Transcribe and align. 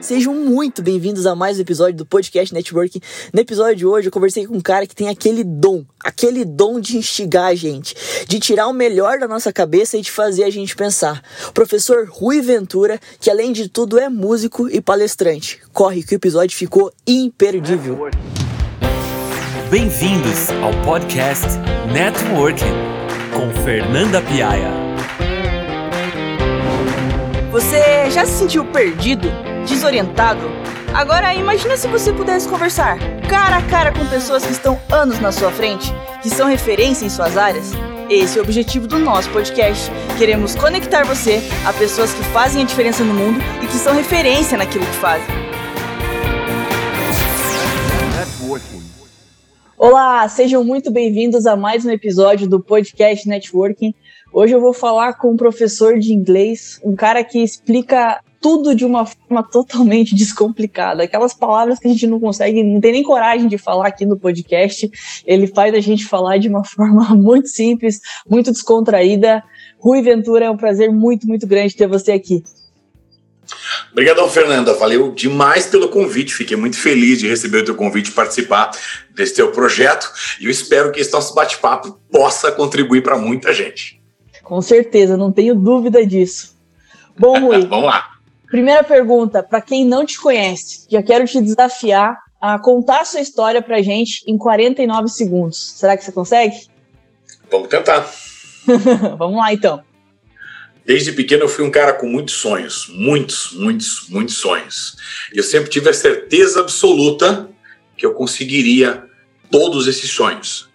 Sejam 0.00 0.32
muito 0.34 0.80
bem-vindos 0.80 1.26
a 1.26 1.34
mais 1.34 1.58
um 1.58 1.62
episódio 1.62 1.96
do 1.96 2.06
Podcast 2.06 2.54
Networking. 2.54 3.00
No 3.32 3.40
episódio 3.40 3.74
de 3.74 3.86
hoje 3.86 4.06
eu 4.06 4.12
conversei 4.12 4.46
com 4.46 4.56
um 4.56 4.60
cara 4.60 4.86
que 4.86 4.94
tem 4.94 5.08
aquele 5.08 5.42
dom, 5.42 5.84
aquele 6.04 6.44
dom 6.44 6.78
de 6.78 6.96
instigar 6.96 7.46
a 7.46 7.54
gente, 7.54 7.96
de 8.28 8.38
tirar 8.38 8.68
o 8.68 8.72
melhor 8.72 9.18
da 9.18 9.26
nossa 9.26 9.52
cabeça 9.52 9.96
e 9.96 10.02
de 10.02 10.10
fazer 10.12 10.44
a 10.44 10.50
gente 10.50 10.76
pensar. 10.76 11.20
O 11.48 11.52
professor 11.52 12.08
Rui 12.08 12.40
Ventura, 12.40 13.00
que 13.18 13.28
além 13.28 13.52
de 13.52 13.68
tudo 13.68 13.98
é 13.98 14.08
músico 14.08 14.68
e 14.68 14.80
palestrante. 14.80 15.60
Corre 15.72 16.04
que 16.04 16.14
o 16.14 16.16
episódio 16.16 16.56
ficou 16.56 16.92
imperdível. 17.06 18.08
Bem-vindos 19.68 20.48
ao 20.62 20.72
podcast 20.84 21.46
Networking 21.92 22.64
com 23.34 23.50
Fernanda 23.64 24.22
Piaia. 24.22 24.90
Você 27.50 27.76
já 28.10 28.26
se 28.26 28.32
sentiu 28.32 28.64
perdido, 28.64 29.28
desorientado? 29.66 30.40
Agora 30.92 31.32
imagina 31.32 31.76
se 31.76 31.86
você 31.86 32.12
pudesse 32.12 32.48
conversar 32.48 32.98
cara 33.28 33.58
a 33.58 33.62
cara 33.62 33.92
com 33.92 34.04
pessoas 34.06 34.44
que 34.44 34.50
estão 34.50 34.80
anos 34.90 35.20
na 35.20 35.30
sua 35.30 35.52
frente, 35.52 35.92
que 36.20 36.28
são 36.28 36.48
referência 36.48 37.06
em 37.06 37.08
suas 37.08 37.36
áreas. 37.36 37.70
Esse 38.08 38.38
é 38.38 38.40
o 38.40 38.44
objetivo 38.44 38.88
do 38.88 38.98
nosso 38.98 39.30
podcast. 39.30 39.88
Queremos 40.18 40.56
conectar 40.56 41.04
você 41.04 41.40
a 41.64 41.72
pessoas 41.72 42.12
que 42.12 42.24
fazem 42.24 42.62
a 42.62 42.66
diferença 42.66 43.04
no 43.04 43.14
mundo 43.14 43.38
e 43.62 43.68
que 43.68 43.76
são 43.76 43.94
referência 43.94 44.58
naquilo 44.58 44.84
que 44.84 44.96
fazem. 44.96 45.28
Olá, 49.78 50.28
sejam 50.28 50.64
muito 50.64 50.90
bem-vindos 50.90 51.46
a 51.46 51.56
mais 51.56 51.86
um 51.86 51.90
episódio 51.90 52.48
do 52.48 52.58
podcast 52.58 53.28
Networking. 53.28 53.94
Hoje 54.32 54.54
eu 54.54 54.60
vou 54.60 54.72
falar 54.72 55.14
com 55.14 55.32
um 55.32 55.36
professor 55.36 55.98
de 55.98 56.12
inglês, 56.12 56.80
um 56.84 56.94
cara 56.94 57.24
que 57.24 57.42
explica 57.42 58.20
tudo 58.40 58.74
de 58.76 58.84
uma 58.84 59.04
forma 59.04 59.42
totalmente 59.42 60.14
descomplicada. 60.16 61.02
Aquelas 61.02 61.34
palavras 61.34 61.80
que 61.80 61.88
a 61.88 61.90
gente 61.90 62.06
não 62.06 62.20
consegue, 62.20 62.62
não 62.62 62.80
tem 62.80 62.92
nem 62.92 63.02
coragem 63.02 63.48
de 63.48 63.58
falar 63.58 63.88
aqui 63.88 64.06
no 64.06 64.16
podcast. 64.16 64.88
Ele 65.26 65.48
faz 65.48 65.74
a 65.74 65.80
gente 65.80 66.06
falar 66.06 66.38
de 66.38 66.48
uma 66.48 66.62
forma 66.64 67.14
muito 67.14 67.48
simples, 67.48 68.00
muito 68.28 68.52
descontraída. 68.52 69.42
Rui 69.78 70.00
Ventura, 70.00 70.46
é 70.46 70.50
um 70.50 70.56
prazer 70.56 70.92
muito, 70.92 71.26
muito 71.26 71.46
grande 71.46 71.74
ter 71.74 71.88
você 71.88 72.12
aqui. 72.12 72.42
Obrigadão, 73.90 74.28
Fernanda. 74.28 74.74
Valeu 74.74 75.10
demais 75.10 75.66
pelo 75.66 75.88
convite. 75.88 76.34
Fiquei 76.34 76.56
muito 76.56 76.78
feliz 76.78 77.18
de 77.18 77.26
receber 77.26 77.58
o 77.58 77.64
teu 77.64 77.74
convite 77.74 78.12
participar 78.12 78.70
desse 79.12 79.34
teu 79.34 79.50
projeto. 79.50 80.08
E 80.40 80.44
eu 80.44 80.50
espero 80.50 80.92
que 80.92 81.00
esse 81.00 81.12
nosso 81.12 81.34
bate-papo 81.34 81.98
possa 82.12 82.52
contribuir 82.52 83.02
para 83.02 83.18
muita 83.18 83.52
gente. 83.52 83.99
Com 84.50 84.60
certeza, 84.60 85.16
não 85.16 85.30
tenho 85.30 85.54
dúvida 85.54 86.04
disso. 86.04 86.56
Bom, 87.16 87.38
Rui. 87.46 87.66
Vamos 87.66 87.84
lá. 87.84 88.16
Primeira 88.48 88.82
pergunta, 88.82 89.44
para 89.44 89.60
quem 89.60 89.84
não 89.84 90.04
te 90.04 90.18
conhece, 90.20 90.88
já 90.90 91.00
quero 91.00 91.24
te 91.24 91.40
desafiar 91.40 92.18
a 92.40 92.58
contar 92.58 93.02
a 93.02 93.04
sua 93.04 93.20
história 93.20 93.62
pra 93.62 93.80
gente 93.80 94.24
em 94.26 94.36
49 94.36 95.06
segundos. 95.06 95.74
Será 95.76 95.96
que 95.96 96.02
você 96.02 96.10
consegue? 96.10 96.66
Vamos 97.48 97.68
tentar. 97.68 98.04
Vamos 99.16 99.36
lá, 99.36 99.52
então. 99.52 99.84
Desde 100.84 101.12
pequeno 101.12 101.44
eu 101.44 101.48
fui 101.48 101.64
um 101.64 101.70
cara 101.70 101.92
com 101.92 102.08
muitos 102.08 102.34
sonhos, 102.34 102.88
muitos, 102.92 103.52
muitos, 103.52 104.08
muitos 104.08 104.34
sonhos. 104.34 104.96
E 105.32 105.38
eu 105.38 105.44
sempre 105.44 105.70
tive 105.70 105.90
a 105.90 105.94
certeza 105.94 106.58
absoluta 106.58 107.48
que 107.96 108.04
eu 108.04 108.14
conseguiria 108.14 109.04
todos 109.48 109.86
esses 109.86 110.10
sonhos. 110.10 110.68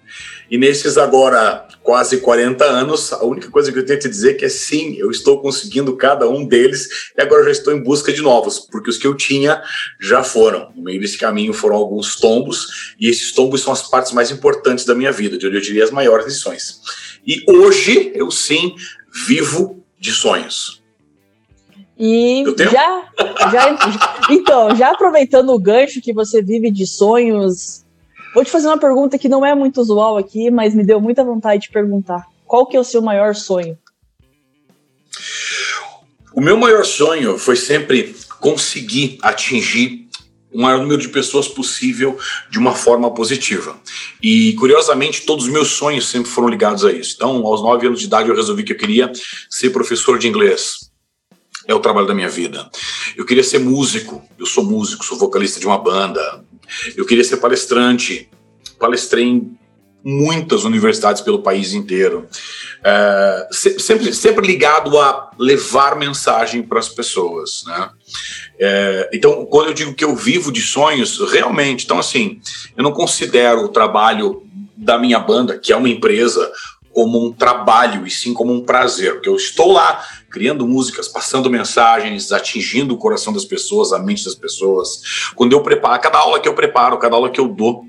E 0.50 0.58
nesses 0.58 0.98
agora 0.98 1.68
quase 1.86 2.18
40 2.18 2.66
anos, 2.66 3.14
a 3.14 3.24
única 3.24 3.50
coisa 3.52 3.72
que 3.72 3.78
eu 3.78 3.86
tenho 3.86 4.00
que 4.00 4.08
te 4.08 4.12
dizer 4.12 4.32
é 4.32 4.34
que 4.34 4.44
é 4.44 4.50
sim, 4.50 4.96
eu 4.98 5.12
estou 5.12 5.40
conseguindo 5.40 5.96
cada 5.96 6.28
um 6.28 6.44
deles 6.44 7.12
e 7.16 7.22
agora 7.22 7.44
já 7.44 7.52
estou 7.52 7.72
em 7.72 7.82
busca 7.82 8.12
de 8.12 8.24
novos, 8.24 8.60
porque 8.60 8.90
os 8.90 8.98
que 8.98 9.06
eu 9.06 9.14
tinha 9.14 9.62
já 10.02 10.24
foram. 10.24 10.72
No 10.76 10.82
meio 10.82 11.00
desse 11.00 11.16
caminho 11.16 11.54
foram 11.54 11.76
alguns 11.76 12.16
tombos, 12.16 12.96
e 13.00 13.08
esses 13.08 13.32
tombos 13.32 13.62
são 13.62 13.72
as 13.72 13.88
partes 13.88 14.14
mais 14.14 14.32
importantes 14.32 14.84
da 14.84 14.96
minha 14.96 15.12
vida, 15.12 15.38
de 15.38 15.46
onde 15.46 15.58
eu 15.58 15.62
diria 15.62 15.84
as 15.84 15.92
maiores 15.92 16.26
lições. 16.26 16.82
E 17.26 17.44
hoje 17.48 18.12
eu 18.16 18.32
sim 18.32 18.76
vivo 19.28 19.84
de 20.00 20.12
sonhos. 20.12 20.84
E 21.98 22.44
já, 22.58 23.10
já, 23.52 23.78
então, 24.30 24.76
já 24.76 24.90
aproveitando 24.90 25.52
o 25.52 25.60
gancho 25.60 26.02
que 26.02 26.12
você 26.12 26.42
vive 26.42 26.72
de 26.72 26.88
sonhos, 26.88 27.85
Vou 28.36 28.44
te 28.44 28.52
fazer 28.52 28.68
uma 28.68 28.78
pergunta 28.78 29.18
que 29.18 29.30
não 29.30 29.46
é 29.46 29.56
muito 29.56 29.80
usual 29.80 30.18
aqui, 30.18 30.52
mas 30.52 30.76
me 30.76 30.84
deu 30.84 31.00
muita 31.00 31.24
vontade 31.24 31.64
de 31.64 31.70
perguntar. 31.70 32.28
Qual 32.46 32.68
que 32.68 32.76
é 32.76 32.80
o 32.80 32.84
seu 32.84 33.02
maior 33.02 33.34
sonho? 33.34 33.78
O 36.34 36.42
meu 36.42 36.58
maior 36.58 36.84
sonho 36.84 37.38
foi 37.38 37.56
sempre 37.56 38.14
conseguir 38.42 39.18
atingir 39.22 40.10
o 40.54 40.62
maior 40.62 40.82
número 40.82 41.02
de 41.02 41.08
pessoas 41.08 41.48
possível 41.48 42.20
de 42.52 42.60
uma 42.60 42.76
forma 42.76 43.10
positiva. 43.10 43.80
E, 44.22 44.52
curiosamente, 44.56 45.22
todos 45.26 45.46
os 45.46 45.52
meus 45.52 45.70
sonhos 45.70 46.10
sempre 46.10 46.30
foram 46.30 46.50
ligados 46.50 46.84
a 46.84 46.92
isso. 46.92 47.14
Então, 47.16 47.46
aos 47.48 47.62
nove 47.62 47.88
anos 47.88 48.02
de 48.02 48.06
idade, 48.06 48.28
eu 48.28 48.36
resolvi 48.36 48.66
que 48.66 48.74
eu 48.74 48.78
queria 48.78 49.10
ser 49.50 49.70
professor 49.70 50.20
de 50.20 50.28
inglês. 50.28 50.85
É 51.68 51.74
o 51.74 51.80
trabalho 51.80 52.08
da 52.08 52.14
minha 52.14 52.30
vida. 52.30 52.70
Eu 53.16 53.26
queria 53.26 53.44
ser 53.44 53.60
músico. 53.60 54.24
Eu 54.38 54.46
sou 54.46 54.64
músico, 54.64 55.06
sou 55.06 55.18
vocalista 55.18 55.60
de 55.60 55.66
uma 55.66 55.78
banda. 55.78 56.44
Eu 56.96 57.06
queria 57.06 57.24
ser 57.24 57.38
palestrante, 57.38 58.30
palestrei 58.80 59.24
em 59.24 59.58
muitas 60.06 60.64
universidades 60.64 61.24
pelo 61.24 61.42
país 61.42 61.74
inteiro, 61.74 62.28
é, 62.84 63.48
sempre, 63.52 64.14
sempre 64.14 64.46
ligado 64.46 65.00
a 65.00 65.32
levar 65.40 65.96
mensagem 65.96 66.62
para 66.62 66.78
as 66.78 66.88
pessoas, 66.88 67.64
né? 67.66 67.90
É, 68.60 69.10
então, 69.12 69.48
quando 69.48 69.70
eu 69.70 69.74
digo 69.74 69.96
que 69.96 70.06
eu 70.06 70.16
vivo 70.16 70.52
de 70.52 70.62
sonhos, 70.62 71.20
realmente, 71.32 71.86
então 71.86 71.98
assim, 71.98 72.40
eu 72.78 72.84
não 72.84 72.92
considero 72.92 73.66
o 73.66 73.70
trabalho 73.70 74.44
da 74.78 75.00
minha 75.00 75.18
banda, 75.18 75.58
que 75.58 75.74
é 75.74 75.76
uma 75.76 75.90
empresa, 75.90 76.52
como 76.96 77.22
um 77.22 77.34
trabalho 77.34 78.08
e 78.08 78.10
sim 78.10 78.34
como 78.34 78.54
um 78.54 78.64
prazer, 78.64 79.16
porque 79.16 79.28
eu 79.28 79.36
estou 79.36 79.74
lá 79.74 80.02
criando 80.32 80.66
músicas, 80.66 81.10
passando 81.10 81.50
mensagens, 81.50 82.32
atingindo 82.32 82.94
o 82.94 82.98
coração 82.98 83.34
das 83.34 83.44
pessoas, 83.44 83.92
a 83.92 84.00
mente 84.00 84.24
das 84.24 84.34
pessoas. 84.34 85.02
Quando 85.36 85.52
eu 85.52 85.62
preparo, 85.62 86.02
cada 86.02 86.20
aula 86.20 86.40
que 86.40 86.48
eu 86.48 86.54
preparo, 86.54 86.98
cada 86.98 87.18
aula 87.18 87.30
que 87.30 87.40
eu 87.40 87.50
dou, 87.50 87.86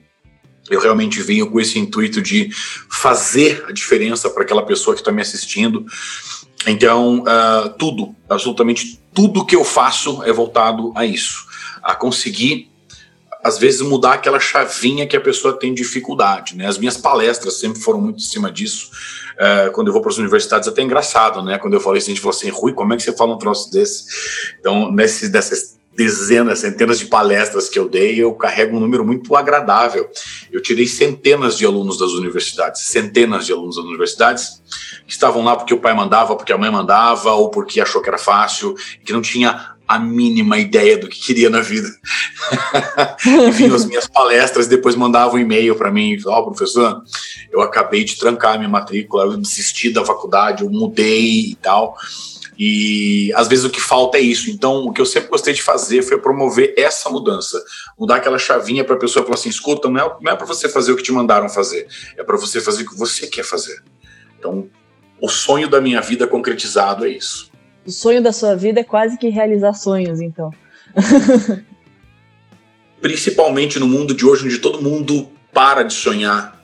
eu 0.68 0.80
realmente 0.80 1.22
venho 1.22 1.48
com 1.48 1.60
esse 1.60 1.78
intuito 1.78 2.20
de 2.20 2.50
fazer 2.90 3.64
a 3.68 3.72
diferença 3.72 4.28
para 4.28 4.42
aquela 4.42 4.66
pessoa 4.66 4.92
que 4.92 5.00
está 5.00 5.12
me 5.12 5.22
assistindo. 5.22 5.86
Então, 6.66 7.20
uh, 7.20 7.68
tudo, 7.78 8.12
absolutamente 8.28 9.00
tudo 9.14 9.46
que 9.46 9.54
eu 9.54 9.64
faço 9.64 10.20
é 10.24 10.32
voltado 10.32 10.92
a 10.96 11.06
isso, 11.06 11.46
a 11.80 11.94
conseguir 11.94 12.72
às 13.46 13.58
vezes 13.58 13.80
mudar 13.80 14.14
aquela 14.14 14.40
chavinha 14.40 15.06
que 15.06 15.16
a 15.16 15.20
pessoa 15.20 15.56
tem 15.56 15.72
dificuldade, 15.72 16.56
né? 16.56 16.66
As 16.66 16.78
minhas 16.78 16.96
palestras 16.96 17.54
sempre 17.54 17.80
foram 17.80 18.00
muito 18.00 18.18
em 18.18 18.26
cima 18.26 18.50
disso. 18.50 18.90
Uh, 19.36 19.70
quando 19.70 19.86
eu 19.86 19.92
vou 19.92 20.02
para 20.02 20.10
as 20.10 20.18
universidades, 20.18 20.66
é 20.66 20.70
até 20.72 20.82
engraçado, 20.82 21.42
né? 21.44 21.56
Quando 21.56 21.74
eu 21.74 21.80
falei 21.80 21.98
isso, 21.98 22.10
a 22.10 22.12
gente 22.12 22.20
falou 22.20 22.36
assim, 22.36 22.48
Rui, 22.48 22.72
como 22.72 22.92
é 22.92 22.96
que 22.96 23.04
você 23.04 23.12
fala 23.12 23.34
um 23.34 23.38
troço 23.38 23.70
desse? 23.70 24.04
Então, 24.58 24.90
nesses, 24.90 25.30
dessas 25.30 25.76
dezenas, 25.94 26.58
centenas 26.58 26.98
de 26.98 27.06
palestras 27.06 27.68
que 27.68 27.78
eu 27.78 27.88
dei, 27.88 28.20
eu 28.20 28.34
carrego 28.34 28.76
um 28.76 28.80
número 28.80 29.04
muito 29.04 29.34
agradável. 29.36 30.10
Eu 30.50 30.60
tirei 30.60 30.86
centenas 30.88 31.56
de 31.56 31.64
alunos 31.64 31.96
das 31.98 32.10
universidades, 32.10 32.82
centenas 32.82 33.46
de 33.46 33.52
alunos 33.52 33.76
das 33.76 33.84
universidades, 33.84 34.60
que 35.06 35.12
estavam 35.12 35.44
lá 35.44 35.54
porque 35.54 35.72
o 35.72 35.80
pai 35.80 35.94
mandava, 35.94 36.34
porque 36.34 36.52
a 36.52 36.58
mãe 36.58 36.70
mandava, 36.70 37.32
ou 37.32 37.48
porque 37.48 37.80
achou 37.80 38.02
que 38.02 38.08
era 38.08 38.18
fácil, 38.18 38.74
que 39.04 39.12
não 39.12 39.22
tinha 39.22 39.75
a 39.86 39.98
mínima 39.98 40.58
ideia 40.58 40.98
do 40.98 41.08
que 41.08 41.20
queria 41.20 41.48
na 41.48 41.60
vida. 41.60 41.88
e 43.24 43.50
vinham 43.50 43.74
as 43.74 43.84
minhas 43.84 44.06
palestras, 44.08 44.66
depois 44.66 44.96
mandavam 44.96 45.36
um 45.36 45.38
e-mail 45.38 45.76
para 45.76 45.90
mim, 45.90 46.18
ó, 46.26 46.40
oh, 46.40 46.44
professor, 46.46 47.02
eu 47.52 47.60
acabei 47.60 48.04
de 48.04 48.16
trancar 48.16 48.54
a 48.54 48.58
minha 48.58 48.68
matrícula, 48.68 49.24
eu 49.24 49.36
desisti 49.36 49.90
da 49.90 50.04
faculdade, 50.04 50.64
eu 50.64 50.70
mudei 50.70 51.50
e 51.50 51.54
tal. 51.56 51.96
E 52.58 53.30
às 53.34 53.48
vezes 53.48 53.66
o 53.66 53.70
que 53.70 53.80
falta 53.80 54.16
é 54.16 54.20
isso. 54.20 54.50
Então, 54.50 54.86
o 54.86 54.92
que 54.92 55.00
eu 55.00 55.06
sempre 55.06 55.28
gostei 55.28 55.52
de 55.52 55.62
fazer 55.62 56.02
foi 56.02 56.18
promover 56.18 56.74
essa 56.76 57.10
mudança, 57.10 57.62
mudar 57.98 58.16
aquela 58.16 58.38
chavinha 58.38 58.82
para 58.82 58.96
a 58.96 58.98
pessoa 58.98 59.24
falar 59.24 59.34
assim: 59.34 59.50
escuta, 59.50 59.90
não 59.90 60.00
é, 60.00 60.16
não 60.22 60.32
é 60.32 60.36
para 60.36 60.46
você 60.46 60.68
fazer 60.68 60.92
o 60.92 60.96
que 60.96 61.02
te 61.02 61.12
mandaram 61.12 61.48
fazer, 61.50 61.86
é 62.16 62.24
para 62.24 62.36
você 62.36 62.60
fazer 62.60 62.82
o 62.82 62.88
que 62.88 62.96
você 62.96 63.26
quer 63.26 63.44
fazer. 63.44 63.82
Então, 64.38 64.68
o 65.20 65.28
sonho 65.28 65.68
da 65.68 65.80
minha 65.80 66.00
vida 66.00 66.26
concretizado 66.26 67.04
é 67.04 67.10
isso 67.10 67.50
o 67.86 67.90
sonho 67.90 68.22
da 68.22 68.32
sua 68.32 68.56
vida 68.56 68.80
é 68.80 68.84
quase 68.84 69.16
que 69.16 69.28
realizar 69.28 69.72
sonhos, 69.74 70.20
então. 70.20 70.50
Principalmente 73.00 73.78
no 73.78 73.86
mundo 73.86 74.14
de 74.14 74.26
hoje, 74.26 74.44
onde 74.44 74.58
todo 74.58 74.82
mundo 74.82 75.28
para 75.52 75.82
de 75.82 75.94
sonhar 75.94 76.56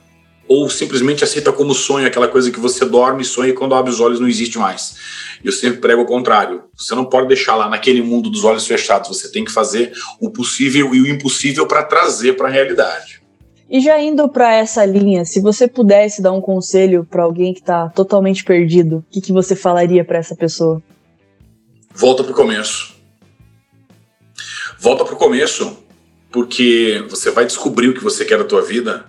ou 0.47 0.69
simplesmente 0.69 1.23
aceita 1.23 1.53
como 1.53 1.73
sonho 1.73 2.05
aquela 2.05 2.27
coisa 2.27 2.51
que 2.51 2.59
você 2.59 2.85
dorme 2.85 3.21
e 3.21 3.25
sonha 3.25 3.49
e 3.49 3.53
quando 3.53 3.73
abre 3.73 3.89
os 3.89 3.99
olhos 4.01 4.19
não 4.19 4.27
existe 4.27 4.57
mais. 4.57 4.95
Eu 5.43 5.51
sempre 5.51 5.79
prego 5.79 6.01
o 6.01 6.05
contrário. 6.05 6.63
Você 6.75 6.93
não 6.93 7.05
pode 7.05 7.27
deixar 7.27 7.55
lá 7.55 7.69
naquele 7.69 8.01
mundo 8.01 8.29
dos 8.29 8.43
olhos 8.43 8.67
fechados. 8.67 9.07
Você 9.07 9.31
tem 9.31 9.45
que 9.45 9.51
fazer 9.51 9.93
o 10.19 10.29
possível 10.29 10.93
e 10.93 11.01
o 11.01 11.07
impossível 11.07 11.65
para 11.65 11.83
trazer 11.83 12.33
para 12.33 12.49
a 12.49 12.51
realidade. 12.51 13.21
E 13.69 13.79
já 13.79 13.99
indo 13.99 14.27
para 14.29 14.53
essa 14.53 14.85
linha, 14.85 15.25
se 15.25 15.39
você 15.39 15.67
pudesse 15.67 16.21
dar 16.21 16.33
um 16.33 16.41
conselho 16.41 17.07
para 17.09 17.23
alguém 17.23 17.53
que 17.53 17.61
está 17.61 17.89
totalmente 17.89 18.43
perdido, 18.43 18.97
o 18.97 19.05
que, 19.09 19.21
que 19.21 19.31
você 19.31 19.55
falaria 19.55 20.03
para 20.03 20.19
essa 20.19 20.35
pessoa? 20.35 20.81
Volta 21.93 22.23
para 22.23 22.31
o 22.31 22.35
começo. 22.35 22.93
Volta 24.79 25.05
para 25.05 25.13
o 25.13 25.17
começo, 25.17 25.77
porque 26.31 27.05
você 27.09 27.31
vai 27.31 27.45
descobrir 27.45 27.89
o 27.89 27.93
que 27.93 28.03
você 28.03 28.25
quer 28.25 28.37
da 28.37 28.43
tua 28.43 28.61
vida 28.61 29.05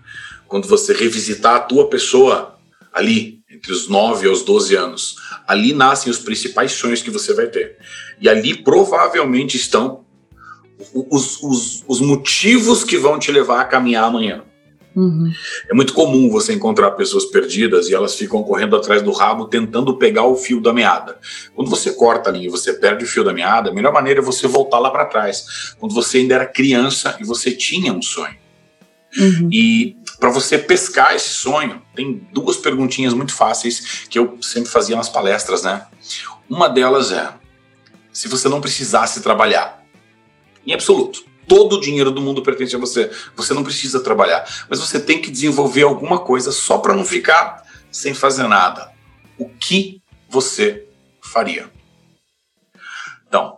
quando 0.46 0.68
você 0.68 0.92
revisitar 0.92 1.56
a 1.56 1.60
tua 1.60 1.88
pessoa 1.88 2.58
ali, 2.92 3.42
entre 3.50 3.72
os 3.72 3.88
9 3.88 4.26
e 4.26 4.30
os 4.30 4.42
12 4.42 4.76
anos. 4.76 5.16
Ali 5.46 5.72
nascem 5.72 6.10
os 6.10 6.18
principais 6.18 6.72
sonhos 6.72 7.02
que 7.02 7.10
você 7.10 7.34
vai 7.34 7.46
ter. 7.46 7.78
E 8.20 8.28
ali 8.28 8.54
provavelmente 8.54 9.56
estão 9.56 10.04
os, 11.10 11.42
os, 11.42 11.84
os 11.88 12.00
motivos 12.00 12.84
que 12.84 12.96
vão 12.96 13.18
te 13.18 13.32
levar 13.32 13.60
a 13.60 13.64
caminhar 13.64 14.04
amanhã. 14.04 14.44
Uhum. 14.94 15.32
É 15.68 15.74
muito 15.74 15.92
comum 15.92 16.30
você 16.30 16.52
encontrar 16.52 16.92
pessoas 16.92 17.24
perdidas 17.24 17.88
e 17.88 17.94
elas 17.94 18.14
ficam 18.14 18.42
correndo 18.44 18.76
atrás 18.76 19.02
do 19.02 19.10
rabo 19.10 19.46
tentando 19.46 19.96
pegar 19.96 20.24
o 20.24 20.36
fio 20.36 20.60
da 20.60 20.72
meada. 20.72 21.18
Quando 21.54 21.68
você 21.68 21.92
corta 21.92 22.30
ali 22.30 22.46
e 22.46 22.48
você 22.48 22.72
perde 22.72 23.04
o 23.04 23.08
fio 23.08 23.24
da 23.24 23.32
meada, 23.32 23.70
a 23.70 23.74
melhor 23.74 23.92
maneira 23.92 24.20
é 24.20 24.22
você 24.22 24.46
voltar 24.46 24.78
lá 24.78 24.90
para 24.90 25.06
trás. 25.06 25.74
Quando 25.78 25.94
você 25.94 26.18
ainda 26.18 26.36
era 26.36 26.46
criança 26.46 27.16
e 27.20 27.24
você 27.24 27.50
tinha 27.50 27.92
um 27.92 28.02
sonho. 28.02 28.36
Uhum. 29.18 29.48
E 29.52 29.96
para 30.18 30.30
você 30.30 30.58
pescar 30.58 31.14
esse 31.14 31.28
sonho, 31.28 31.82
tem 31.94 32.26
duas 32.32 32.56
perguntinhas 32.56 33.14
muito 33.14 33.34
fáceis 33.34 34.06
que 34.08 34.18
eu 34.18 34.38
sempre 34.40 34.70
fazia 34.70 34.96
nas 34.96 35.08
palestras, 35.08 35.62
né? 35.62 35.86
Uma 36.48 36.68
delas 36.68 37.12
é: 37.12 37.32
se 38.12 38.28
você 38.28 38.48
não 38.48 38.60
precisasse 38.60 39.22
trabalhar, 39.22 39.84
em 40.66 40.72
absoluto, 40.72 41.24
todo 41.46 41.76
o 41.76 41.80
dinheiro 41.80 42.10
do 42.10 42.20
mundo 42.20 42.42
pertence 42.42 42.74
a 42.74 42.78
você, 42.78 43.10
você 43.36 43.54
não 43.54 43.64
precisa 43.64 44.00
trabalhar, 44.00 44.44
mas 44.68 44.80
você 44.80 45.00
tem 45.00 45.20
que 45.20 45.30
desenvolver 45.30 45.82
alguma 45.82 46.18
coisa 46.18 46.52
só 46.52 46.78
para 46.78 46.94
não 46.94 47.04
ficar 47.04 47.64
sem 47.90 48.14
fazer 48.14 48.48
nada. 48.48 48.90
O 49.38 49.48
que 49.48 50.02
você 50.28 50.86
faria? 51.20 51.70
Então, 53.28 53.56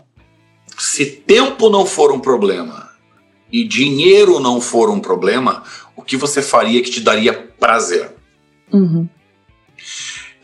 se 0.79 1.06
tempo 1.06 1.69
não 1.69 1.87
for 1.87 2.12
um 2.12 2.21
problema 2.21 2.91
e 3.50 3.65
dinheiro 3.65 4.41
não 4.41 4.61
for 4.61 4.91
um 4.91 5.00
problema, 5.00 5.62
o 5.94 6.03
que 6.03 6.17
você 6.17 6.43
faria 6.43 6.82
que 6.82 6.91
te 6.91 7.00
daria 7.00 7.32
prazer? 7.32 8.15
Uhum. 8.73 9.09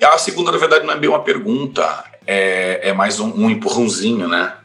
A 0.02 0.18
segunda, 0.18 0.50
na 0.50 0.58
verdade, 0.58 0.84
não 0.84 0.94
é 0.94 0.98
bem 0.98 1.08
uma 1.08 1.22
pergunta, 1.22 2.04
é, 2.26 2.88
é 2.88 2.92
mais 2.92 3.20
um, 3.20 3.28
um 3.44 3.50
empurrãozinho, 3.50 4.26
né? 4.28 4.56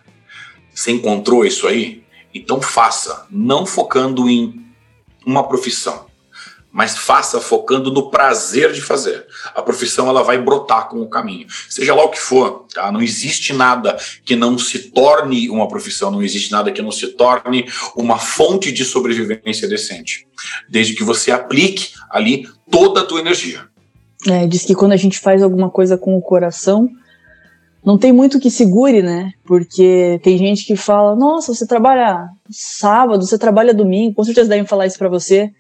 Você 0.74 0.92
encontrou 0.92 1.46
isso 1.46 1.68
aí? 1.68 2.04
Então 2.34 2.62
faça, 2.62 3.26
não 3.30 3.66
focando 3.66 4.30
em 4.30 4.66
uma 5.26 5.48
profissão, 5.48 6.06
mas 6.72 6.96
faça 6.96 7.42
focando 7.42 7.92
no 7.92 8.12
prazer 8.12 8.72
de 8.72 8.82
fazer. 8.82 9.26
A 9.56 9.62
profissão 9.62 10.08
ela 10.08 10.22
vai 10.22 10.38
brotar 10.38 10.90
com 10.90 11.02
o 11.02 11.10
caminho, 11.10 11.48
seja 11.68 11.96
lá 11.96 12.04
o 12.04 12.10
que 12.10 12.20
for. 12.20 12.66
Tá? 12.74 12.92
Não 12.92 13.02
existe 13.02 13.52
nada 13.52 13.98
que 14.24 14.36
não 14.36 14.60
se 14.60 14.92
torne 14.92 15.50
uma 15.50 15.68
profissão, 15.68 16.12
não 16.12 16.22
existe 16.22 16.52
nada 16.52 16.72
que 16.72 16.82
não 16.82 16.92
se 16.92 17.08
torne 17.08 17.68
uma 17.96 18.20
fonte 18.20 18.72
de 18.72 18.86
sobrevivência 18.86 19.68
decente, 19.68 20.28
desde 20.70 20.94
que 20.94 21.04
você 21.04 21.32
aplique 21.32 21.94
ali 22.12 22.48
toda 22.70 23.02
a 23.02 23.06
tua 23.06 23.22
energia. 23.22 23.66
É, 24.28 24.46
diz 24.46 24.64
que 24.64 24.76
quando 24.76 24.92
a 24.92 24.98
gente 24.98 25.20
faz 25.20 25.42
alguma 25.42 25.70
coisa 25.70 25.98
com 25.98 26.16
o 26.16 26.22
coração, 26.22 26.90
não 27.88 27.98
tem 27.98 28.12
muito 28.12 28.38
que 28.38 28.52
segure, 28.52 29.02
né? 29.02 29.32
Porque 29.46 30.20
tem 30.22 30.38
gente 30.38 30.66
que 30.66 30.76
fala: 30.76 31.16
nossa, 31.16 31.54
você 31.54 31.66
trabalha 31.66 32.28
sábado, 32.50 33.26
você 33.26 33.38
trabalha 33.38 33.74
domingo, 33.74 34.14
com 34.14 34.26
certeza 34.26 34.50
devem 34.50 34.66
falar 34.66 34.88
isso 34.88 34.98
para 34.98 35.08
você. 35.08 35.54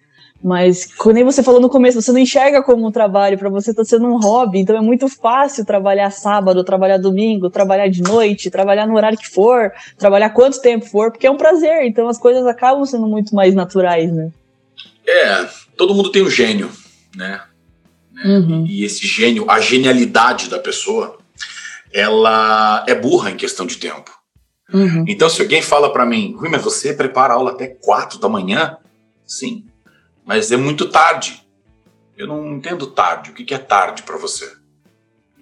Mas, 0.43 0.93
como 0.97 1.15
nem 1.15 1.23
você 1.23 1.41
falou 1.41 1.61
no 1.61 1.69
começo, 1.69 1.99
você 1.99 2.11
não 2.11 2.19
enxerga 2.19 2.61
como 2.61 2.85
um 2.85 2.91
trabalho, 2.91 3.39
para 3.39 3.49
você 3.49 3.71
está 3.71 3.83
sendo 3.85 4.07
um 4.07 4.19
hobby, 4.19 4.59
então 4.59 4.75
é 4.75 4.81
muito 4.81 5.07
fácil 5.07 5.65
trabalhar 5.65 6.11
sábado, 6.11 6.65
trabalhar 6.65 6.97
domingo, 6.97 7.49
trabalhar 7.49 7.87
de 7.87 8.03
noite, 8.03 8.51
trabalhar 8.51 8.85
no 8.85 8.95
horário 8.95 9.17
que 9.17 9.27
for, 9.27 9.71
trabalhar 9.97 10.29
quanto 10.31 10.61
tempo 10.61 10.85
for, 10.85 11.11
porque 11.11 11.25
é 11.25 11.31
um 11.31 11.37
prazer, 11.37 11.85
então 11.85 12.07
as 12.07 12.19
coisas 12.19 12.45
acabam 12.45 12.85
sendo 12.85 13.07
muito 13.07 13.33
mais 13.33 13.55
naturais, 13.55 14.11
né? 14.11 14.29
É, 15.07 15.47
todo 15.75 15.95
mundo 15.95 16.11
tem 16.11 16.21
um 16.21 16.29
gênio, 16.29 16.69
né? 17.15 17.41
Uhum. 18.23 18.65
E 18.67 18.83
esse 18.83 19.07
gênio, 19.07 19.49
a 19.49 19.59
genialidade 19.59 20.49
da 20.49 20.59
pessoa, 20.59 21.16
ela 21.93 22.83
é 22.87 22.95
burra 22.95 23.31
em 23.31 23.37
questão 23.37 23.65
de 23.65 23.77
tempo. 23.77 24.11
Uhum. 24.73 25.05
Então, 25.07 25.29
se 25.29 25.41
alguém 25.41 25.61
fala 25.61 25.91
para 25.91 26.05
mim, 26.05 26.35
Rui, 26.37 26.49
mas 26.49 26.61
você 26.61 26.93
prepara 26.93 27.33
a 27.33 27.37
aula 27.37 27.51
até 27.51 27.67
quatro 27.67 28.19
da 28.19 28.27
manhã? 28.27 28.77
Sim, 29.25 29.65
mas 30.25 30.51
é 30.51 30.57
muito 30.57 30.89
tarde. 30.89 31.41
Eu 32.17 32.27
não 32.27 32.55
entendo 32.55 32.87
tarde. 32.87 33.31
O 33.31 33.33
que 33.33 33.53
é 33.53 33.57
tarde 33.57 34.03
para 34.03 34.17
você? 34.17 34.51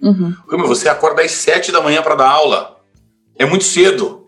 Uhum. 0.00 0.34
Rui, 0.46 0.58
mas 0.58 0.68
você 0.68 0.88
acorda 0.88 1.22
às 1.22 1.32
sete 1.32 1.72
da 1.72 1.80
manhã 1.80 2.02
para 2.02 2.14
dar 2.14 2.28
aula. 2.28 2.80
É 3.36 3.44
muito 3.44 3.64
cedo. 3.64 4.26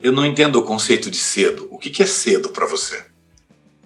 Eu 0.00 0.12
não 0.12 0.26
entendo 0.26 0.56
o 0.56 0.62
conceito 0.62 1.10
de 1.10 1.16
cedo. 1.16 1.68
O 1.70 1.78
que 1.78 2.02
é 2.02 2.06
cedo 2.06 2.50
para 2.50 2.66
você? 2.66 3.11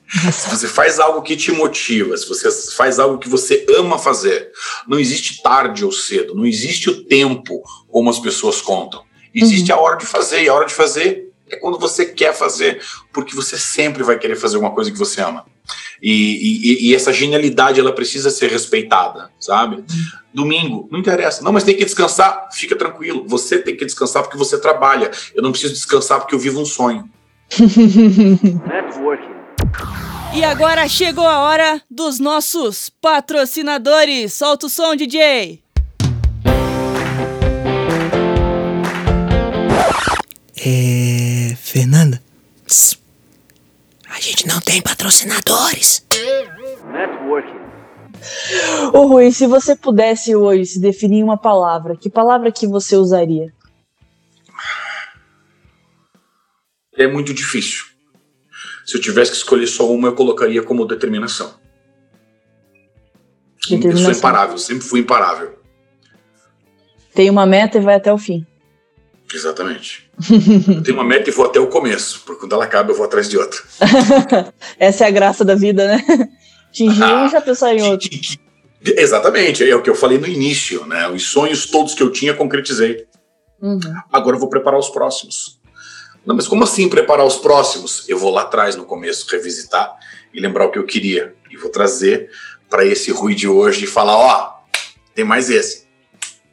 Se 0.08 0.48
você 0.48 0.68
faz 0.68 1.00
algo 1.00 1.22
que 1.22 1.36
te 1.36 1.50
motiva, 1.50 2.16
se 2.16 2.28
você 2.28 2.50
faz 2.74 2.98
algo 2.98 3.18
que 3.18 3.28
você 3.28 3.66
ama 3.76 3.98
fazer, 3.98 4.50
não 4.86 4.98
existe 4.98 5.42
tarde 5.42 5.84
ou 5.84 5.90
cedo, 5.90 6.34
não 6.34 6.46
existe 6.46 6.88
o 6.88 7.04
tempo 7.04 7.62
como 7.88 8.08
as 8.08 8.18
pessoas 8.18 8.60
contam. 8.60 9.02
Existe 9.34 9.72
uhum. 9.72 9.78
a 9.78 9.80
hora 9.82 9.96
de 9.96 10.06
fazer, 10.06 10.42
e 10.42 10.48
a 10.48 10.54
hora 10.54 10.64
de 10.64 10.74
fazer 10.74 11.26
é 11.48 11.56
quando 11.56 11.78
você 11.78 12.06
quer 12.06 12.34
fazer, 12.34 12.80
porque 13.12 13.34
você 13.34 13.58
sempre 13.58 14.02
vai 14.02 14.18
querer 14.18 14.36
fazer 14.36 14.56
uma 14.56 14.70
coisa 14.70 14.90
que 14.90 14.98
você 14.98 15.20
ama. 15.20 15.44
E, 16.02 16.12
e, 16.12 16.88
e 16.90 16.94
essa 16.94 17.12
genialidade 17.12 17.80
ela 17.80 17.92
precisa 17.92 18.30
ser 18.30 18.50
respeitada, 18.50 19.30
sabe? 19.40 19.76
Uhum. 19.76 19.84
Domingo, 20.32 20.88
não 20.90 20.98
interessa. 20.98 21.42
Não, 21.42 21.52
mas 21.52 21.64
tem 21.64 21.76
que 21.76 21.84
descansar. 21.84 22.48
Fica 22.52 22.76
tranquilo. 22.76 23.24
Você 23.26 23.58
tem 23.58 23.76
que 23.76 23.84
descansar 23.84 24.22
porque 24.22 24.36
você 24.36 24.58
trabalha. 24.58 25.10
Eu 25.34 25.42
não 25.42 25.50
preciso 25.50 25.72
descansar 25.72 26.20
porque 26.20 26.34
eu 26.34 26.38
vivo 26.38 26.60
um 26.60 26.66
sonho. 26.66 27.08
Networking. 27.58 29.35
E 30.34 30.44
agora 30.44 30.88
chegou 30.88 31.26
a 31.26 31.40
hora 31.40 31.80
dos 31.90 32.18
nossos 32.18 32.90
patrocinadores. 32.90 34.34
Solta 34.34 34.66
o 34.66 34.68
som, 34.68 34.94
DJ. 34.94 35.62
É. 40.58 41.54
Fernanda? 41.56 42.22
Psst. 42.64 42.98
A 44.08 44.20
gente 44.20 44.46
não 44.46 44.60
tem 44.60 44.80
patrocinadores. 44.80 46.06
Networking. 46.92 47.66
Ô 48.92 49.06
Rui, 49.06 49.30
se 49.30 49.46
você 49.46 49.74
pudesse 49.76 50.34
hoje 50.34 50.66
se 50.66 50.80
definir 50.80 51.22
uma 51.22 51.36
palavra, 51.36 51.96
que 51.96 52.08
palavra 52.08 52.52
que 52.52 52.66
você 52.66 52.96
usaria? 52.96 53.52
É 56.96 57.06
muito 57.06 57.34
difícil. 57.34 57.95
Se 58.86 58.96
eu 58.96 59.00
tivesse 59.00 59.32
que 59.32 59.36
escolher 59.36 59.66
só 59.66 59.90
uma, 59.90 60.08
eu 60.08 60.14
colocaria 60.14 60.62
como 60.62 60.86
determinação. 60.86 61.54
determinação. 63.68 63.90
Eu 63.90 64.14
sou 64.14 64.18
imparável, 64.18 64.58
sempre 64.58 64.86
fui 64.86 65.00
imparável. 65.00 65.58
Tem 67.12 67.28
uma 67.28 67.44
meta 67.44 67.78
e 67.78 67.80
vai 67.80 67.96
até 67.96 68.12
o 68.12 68.18
fim. 68.18 68.46
Exatamente. 69.34 70.08
eu 70.68 70.82
tenho 70.84 70.96
uma 70.96 71.04
meta 71.04 71.28
e 71.28 71.32
vou 71.32 71.46
até 71.46 71.58
o 71.58 71.66
começo, 71.66 72.22
porque 72.24 72.40
quando 72.40 72.52
ela 72.52 72.64
acaba 72.64 72.92
eu 72.92 72.94
vou 72.94 73.04
atrás 73.04 73.28
de 73.28 73.36
outra. 73.36 73.60
Essa 74.78 75.04
é 75.04 75.08
a 75.08 75.10
graça 75.10 75.44
da 75.44 75.56
vida, 75.56 75.88
né? 75.88 76.04
Atingir 76.70 77.02
ah, 77.02 77.24
um 77.24 77.28
já 77.28 77.40
pensar 77.40 77.74
em 77.74 77.82
outro. 77.82 78.08
Exatamente, 78.82 79.68
é 79.68 79.74
o 79.74 79.82
que 79.82 79.90
eu 79.90 79.94
falei 79.96 80.18
no 80.18 80.28
início, 80.28 80.86
né? 80.86 81.08
Os 81.08 81.24
sonhos 81.24 81.66
todos 81.66 81.94
que 81.94 82.02
eu 82.02 82.12
tinha 82.12 82.34
concretizei. 82.34 83.04
Uhum. 83.60 83.80
Agora 84.12 84.36
eu 84.36 84.40
vou 84.40 84.48
preparar 84.48 84.78
os 84.78 84.90
próximos. 84.90 85.58
Não, 86.26 86.34
mas 86.34 86.48
como 86.48 86.64
assim 86.64 86.88
preparar 86.88 87.24
os 87.24 87.36
próximos? 87.36 88.06
Eu 88.08 88.18
vou 88.18 88.32
lá 88.32 88.42
atrás 88.42 88.74
no 88.74 88.84
começo 88.84 89.30
revisitar 89.30 89.96
e 90.34 90.40
lembrar 90.40 90.66
o 90.66 90.70
que 90.72 90.78
eu 90.78 90.84
queria. 90.84 91.34
E 91.48 91.56
vou 91.56 91.70
trazer 91.70 92.28
para 92.68 92.84
esse 92.84 93.12
Rui 93.12 93.34
de 93.34 93.46
hoje 93.46 93.84
e 93.84 93.86
falar: 93.86 94.16
ó, 94.16 94.56
tem 95.14 95.24
mais 95.24 95.48
esse. 95.48 95.86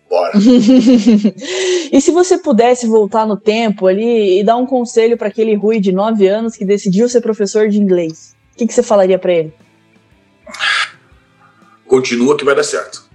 Bora. 0.08 0.34
e 1.92 2.00
se 2.00 2.12
você 2.12 2.38
pudesse 2.38 2.86
voltar 2.86 3.26
no 3.26 3.36
tempo 3.36 3.88
ali 3.88 4.40
e 4.40 4.44
dar 4.44 4.58
um 4.58 4.66
conselho 4.68 5.18
para 5.18 5.30
aquele 5.30 5.56
Rui 5.56 5.80
de 5.80 5.92
9 5.92 6.28
anos 6.28 6.56
que 6.56 6.64
decidiu 6.64 7.10
ser 7.10 7.22
professor 7.22 7.68
de 7.68 7.80
inglês, 7.80 8.36
o 8.54 8.58
que, 8.58 8.68
que 8.68 8.74
você 8.74 8.84
falaria 8.84 9.18
para 9.18 9.34
ele? 9.34 9.54
Continua 11.88 12.38
que 12.38 12.46
vai 12.46 12.56
dar 12.56 12.64
certo. 12.64 13.10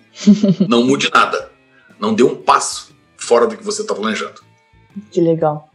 Não 0.68 0.82
mude 0.82 1.08
nada. 1.14 1.52
Não 1.98 2.12
dê 2.12 2.24
um 2.24 2.34
passo 2.34 2.92
fora 3.16 3.46
do 3.46 3.56
que 3.56 3.62
você 3.62 3.82
está 3.82 3.94
planejando. 3.94 4.42
Que 5.12 5.20
legal. 5.20 5.71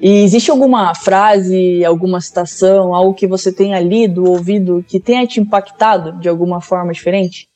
E 0.00 0.22
existe 0.22 0.50
alguma 0.50 0.94
frase, 0.94 1.84
alguma 1.84 2.20
citação, 2.20 2.94
algo 2.94 3.14
que 3.14 3.26
você 3.26 3.52
tenha 3.52 3.80
lido, 3.80 4.24
ouvido, 4.24 4.84
que 4.86 5.00
tenha 5.00 5.26
te 5.26 5.40
impactado 5.40 6.18
de 6.20 6.28
alguma 6.28 6.60
forma 6.60 6.92
diferente? 6.92 7.48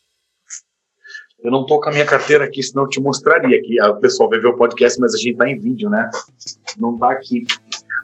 Eu 1.43 1.53
não 1.53 1.65
tô 1.65 1.81
com 1.81 1.89
a 1.89 1.93
minha 1.93 2.05
carteira 2.05 2.45
aqui, 2.45 2.63
senão 2.63 2.83
eu 2.83 2.89
te 2.89 3.01
mostraria 3.01 3.57
aqui. 3.57 3.81
O 3.81 3.97
pessoal 3.97 4.29
vai 4.29 4.41
ver 4.41 4.49
o 4.49 4.57
podcast, 4.57 4.99
mas 5.01 5.15
a 5.15 5.19
gente 5.19 5.37
tá 5.37 5.49
em 5.49 5.59
vídeo, 5.59 5.89
né? 5.89 6.11
Não 6.77 6.99
tá 6.99 7.13
aqui. 7.13 7.47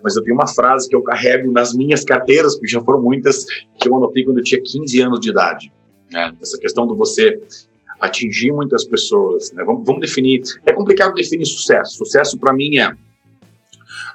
Mas 0.03 0.15
eu 0.15 0.23
tenho 0.23 0.37
uma 0.37 0.47
frase 0.47 0.89
que 0.89 0.95
eu 0.95 1.03
carrego 1.03 1.51
nas 1.51 1.75
minhas 1.75 2.05
carteiras, 2.05 2.55
porque 2.55 2.69
já 2.69 2.81
foram 2.81 3.03
muitas, 3.03 3.45
que 3.81 3.89
eu 3.89 3.97
anotei 3.97 4.25
quando 4.25 4.39
eu 4.39 4.45
tinha 4.45 4.61
15 4.63 5.01
anos 5.01 5.21
de 5.21 5.31
idade. 5.31 5.73
Né? 6.11 6.33
Essa 6.41 6.59
questão 6.59 6.87
do 6.87 6.95
você 6.95 7.41
atingir 8.01 8.53
muitas 8.53 8.85
pessoas. 8.85 9.51
Né? 9.53 9.65
Vamos, 9.65 9.85
vamos 9.85 10.01
definir. 10.01 10.43
É 10.65 10.73
complicado 10.73 11.15
definir 11.15 11.47
sucesso. 11.47 11.97
Sucesso 11.97 12.39
para 12.39 12.53
mim 12.53 12.79
é 12.79 12.95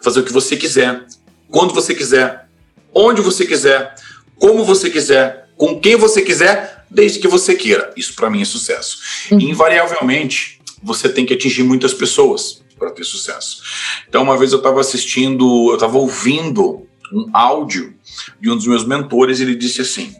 fazer 0.01 0.21
o 0.21 0.23
que 0.23 0.33
você 0.33 0.55
quiser, 0.55 1.05
quando 1.49 1.73
você 1.73 1.93
quiser, 1.93 2.47
onde 2.93 3.21
você 3.21 3.45
quiser, 3.45 3.95
como 4.37 4.63
você 4.63 4.89
quiser, 4.89 5.49
com 5.57 5.79
quem 5.79 5.95
você 5.95 6.21
quiser, 6.21 6.85
desde 6.89 7.19
que 7.19 7.27
você 7.27 7.55
queira. 7.55 7.93
Isso 7.95 8.15
para 8.15 8.29
mim 8.29 8.41
é 8.41 8.45
sucesso. 8.45 8.99
Uhum. 9.31 9.39
invariavelmente, 9.39 10.59
você 10.81 11.09
tem 11.09 11.25
que 11.25 11.33
atingir 11.33 11.63
muitas 11.63 11.93
pessoas 11.93 12.63
para 12.77 12.91
ter 12.91 13.03
sucesso. 13.03 13.61
Então, 14.07 14.23
uma 14.23 14.37
vez 14.37 14.53
eu 14.53 14.59
estava 14.59 14.79
assistindo, 14.79 15.69
eu 15.69 15.75
estava 15.75 15.97
ouvindo 15.97 16.87
um 17.11 17.29
áudio 17.33 17.93
de 18.39 18.49
um 18.49 18.55
dos 18.55 18.67
meus 18.67 18.85
mentores, 18.85 19.39
e 19.39 19.43
ele 19.43 19.55
disse 19.55 19.81
assim: 19.81 20.15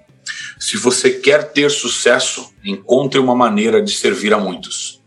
se 0.60 0.76
você 0.76 1.10
quer 1.12 1.52
ter 1.52 1.72
sucesso, 1.72 2.52
encontre 2.64 3.20
uma 3.20 3.34
maneira 3.34 3.82
de 3.82 3.94
servir 3.94 4.34
a 4.34 4.38
muitos. 4.38 4.99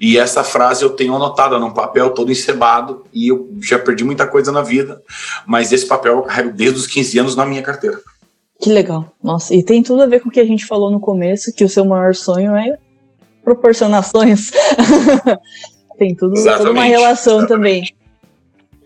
E 0.00 0.18
essa 0.18 0.44
frase 0.44 0.84
eu 0.84 0.90
tenho 0.90 1.14
anotada 1.14 1.58
num 1.58 1.72
papel 1.72 2.10
todo 2.10 2.32
encebado 2.32 3.04
e 3.12 3.28
eu 3.28 3.48
já 3.60 3.78
perdi 3.78 4.04
muita 4.04 4.26
coisa 4.26 4.50
na 4.52 4.62
vida, 4.62 5.02
mas 5.46 5.72
esse 5.72 5.86
papel 5.86 6.16
eu 6.16 6.22
carrego 6.22 6.52
desde 6.52 6.78
os 6.78 6.86
15 6.86 7.18
anos 7.18 7.36
na 7.36 7.46
minha 7.46 7.62
carteira. 7.62 8.00
Que 8.60 8.70
legal. 8.70 9.12
Nossa, 9.22 9.54
e 9.54 9.62
tem 9.62 9.82
tudo 9.82 10.02
a 10.02 10.06
ver 10.06 10.20
com 10.20 10.28
o 10.28 10.32
que 10.32 10.40
a 10.40 10.46
gente 10.46 10.66
falou 10.66 10.90
no 10.90 11.00
começo, 11.00 11.52
que 11.54 11.64
o 11.64 11.68
seu 11.68 11.84
maior 11.84 12.14
sonho 12.14 12.56
é 12.56 12.78
proporcionar 13.42 14.04
sonhos. 14.04 14.50
tem 15.98 16.14
tudo, 16.14 16.34
toda 16.42 16.70
uma 16.70 16.84
relação 16.84 17.38
exatamente. 17.38 17.94
também. 17.94 18.04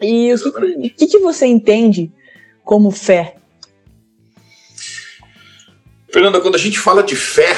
E 0.01 0.33
o 0.33 0.53
que, 0.53 0.91
que, 0.91 1.07
que 1.07 1.19
você 1.19 1.47
entende 1.47 2.13
como 2.65 2.91
fé? 2.91 3.37
Fernanda, 6.11 6.41
quando 6.41 6.55
a 6.55 6.59
gente 6.59 6.79
fala 6.79 7.03
de 7.03 7.15
fé, 7.15 7.55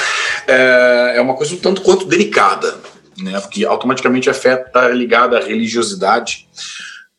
é, 0.47 1.13
é 1.15 1.21
uma 1.21 1.35
coisa 1.35 1.55
um 1.55 1.57
tanto 1.57 1.81
quanto 1.81 2.05
delicada, 2.05 2.79
né? 3.17 3.39
Porque 3.39 3.65
automaticamente 3.65 4.29
a 4.29 4.33
fé 4.33 4.61
está 4.65 4.87
ligada 4.89 5.37
à 5.37 5.41
religiosidade, 5.41 6.47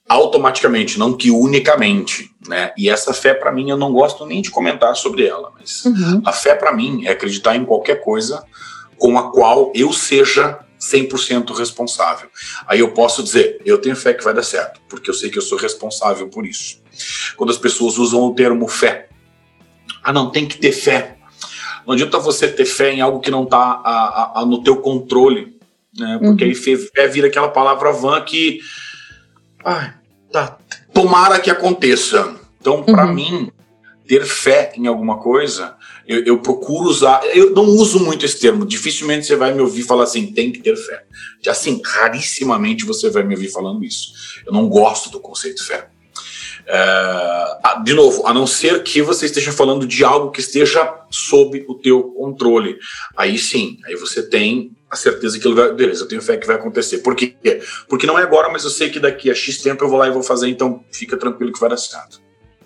automaticamente, 0.09 0.99
não 0.99 1.17
que 1.17 1.31
unicamente, 1.31 2.31
né? 2.47 2.73
E 2.77 2.89
essa 2.89 3.15
fé 3.15 3.35
para 3.35 3.53
mim 3.53 3.71
eu 3.71 3.77
não 3.77 3.93
gosto 3.93 4.27
nem 4.27 4.43
de 4.43 4.51
comentar 4.51 4.95
sobre 4.97 5.27
ela, 5.27 5.53
mas 5.59 5.85
uhum. 5.85 6.23
a 6.25 6.33
fé 6.33 6.55
para 6.55 6.73
mim 6.73 7.07
é 7.07 7.13
acreditar 7.13 7.57
em 7.57 7.65
qualquer 7.65 8.03
coisa 8.03 8.45
com 8.99 9.19
a 9.19 9.31
qual 9.31 9.73
eu 9.75 9.93
seja 9.93 10.61
100% 10.83 11.57
responsável. 11.57 12.29
Aí 12.67 12.81
eu 12.81 12.93
posso 12.93 13.23
dizer, 13.23 13.61
eu 13.65 13.79
tenho 13.79 13.95
fé 13.95 14.13
que 14.13 14.25
vai 14.25 14.35
dar 14.35 14.43
certo, 14.43 14.81
porque 14.89 15.09
eu 15.09 15.15
sei 15.15 15.31
que 15.31 15.39
eu 15.39 15.43
sou 15.43 15.57
responsável 15.57 16.29
por 16.29 16.45
isso. 16.45 16.81
Quando 17.37 17.51
as 17.51 17.59
pessoas 17.59 17.99
usam 17.99 18.21
o 18.23 18.35
termo 18.35 18.67
fé, 18.69 19.09
ah, 20.03 20.13
não, 20.13 20.31
tem 20.31 20.47
que 20.47 20.59
ter 20.59 20.73
fé. 20.73 21.17
Não 21.87 21.95
adianta 21.95 22.19
você 22.19 22.49
ter 22.49 22.65
fé 22.65 22.93
em 22.93 23.01
algo 23.01 23.21
que 23.21 23.31
não 23.31 23.45
está 23.45 24.45
no 24.47 24.63
teu 24.63 24.77
controle, 24.77 25.52
né? 25.97 26.19
Porque 26.23 26.45
uhum. 26.45 26.51
aí 26.51 26.55
fé 26.55 27.07
vira 27.09 27.27
aquela 27.27 27.49
palavra 27.49 27.93
vã 27.93 28.21
que, 28.23 28.61
ai, 29.65 29.95
tá, 30.31 30.59
tomara 30.93 31.39
que 31.39 31.51
aconteça. 31.51 32.37
Então, 32.61 32.83
para 32.83 33.07
uhum. 33.07 33.15
mim, 33.15 33.53
ter 34.07 34.25
fé 34.25 34.73
em 34.77 34.87
alguma 34.87 35.19
coisa, 35.19 35.77
eu, 36.07 36.25
eu, 36.25 36.39
procuro 36.39 36.89
usar. 36.89 37.23
Eu 37.35 37.51
não 37.51 37.65
uso 37.65 37.99
muito 38.01 38.25
esse 38.25 38.39
termo. 38.39 38.65
Dificilmente 38.65 39.27
você 39.27 39.37
vai 39.37 39.53
me 39.53 39.61
ouvir 39.61 39.83
falar 39.83 40.05
assim, 40.05 40.33
tem 40.33 40.53
que 40.53 40.61
ter 40.61 40.77
fé. 40.77 41.05
Assim, 41.47 41.81
rarissimamente 41.85 42.85
você 42.85 43.11
vai 43.11 43.23
me 43.23 43.35
ouvir 43.35 43.49
falando 43.49 43.85
isso. 43.85 44.13
Eu 44.47 44.53
não 44.53 44.69
gosto 44.69 45.11
do 45.11 45.21
conceito 45.21 45.65
fé. 45.65 45.89
É, 46.67 47.83
de 47.85 47.93
novo, 47.95 48.27
a 48.27 48.33
não 48.33 48.47
ser 48.47 48.83
que 48.83 49.03
você 49.03 49.27
esteja 49.27 49.53
falando 49.53 49.87
de 49.87 50.05
algo 50.05 50.31
que 50.31 50.41
esteja 50.41 50.95
sob 51.11 51.65
o 51.69 51.75
teu 51.75 52.03
controle. 52.03 52.79
Aí 53.17 53.39
sim, 53.39 53.79
aí 53.85 53.97
você 53.97 54.23
tem 54.23 54.73
a 54.93 54.97
certeza 54.97 55.41
que 55.41 55.49
ele 55.49 55.55
vai, 55.55 55.73
beleza, 55.73 56.05
eu 56.05 56.09
tenho 56.09 56.21
fé 56.21 56.37
que 56.37 56.47
vai 56.47 56.57
acontecer. 56.57 56.99
Por 56.99 57.17
quê? 57.17 57.35
Porque 57.89 58.07
não 58.07 58.19
é 58.19 58.23
agora, 58.23 58.51
mas 58.51 58.63
eu 58.63 58.69
sei 58.69 58.91
que 58.91 59.01
daqui 59.01 59.31
a 59.31 59.35
X 59.35 59.57
tempo 59.57 59.83
eu 59.83 59.89
vou 59.89 59.99
lá 59.99 60.07
e 60.07 60.11
vou 60.11 60.23
fazer, 60.23 60.51
então 60.51 60.85
fica 60.93 61.17
tranquilo 61.17 61.51
que 61.51 61.59
vai 61.59 61.71
dar 61.71 61.79
certo. 61.79 62.21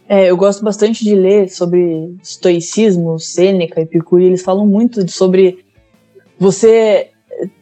É, 0.09 0.29
eu 0.29 0.37
gosto 0.37 0.65
bastante 0.65 1.05
de 1.05 1.15
ler 1.15 1.49
sobre 1.49 2.17
estoicismo, 2.21 3.17
Sêneca, 3.21 3.81
Epicúrio, 3.81 4.27
eles 4.27 4.43
falam 4.43 4.67
muito 4.67 5.09
sobre 5.09 5.65
você 6.37 7.11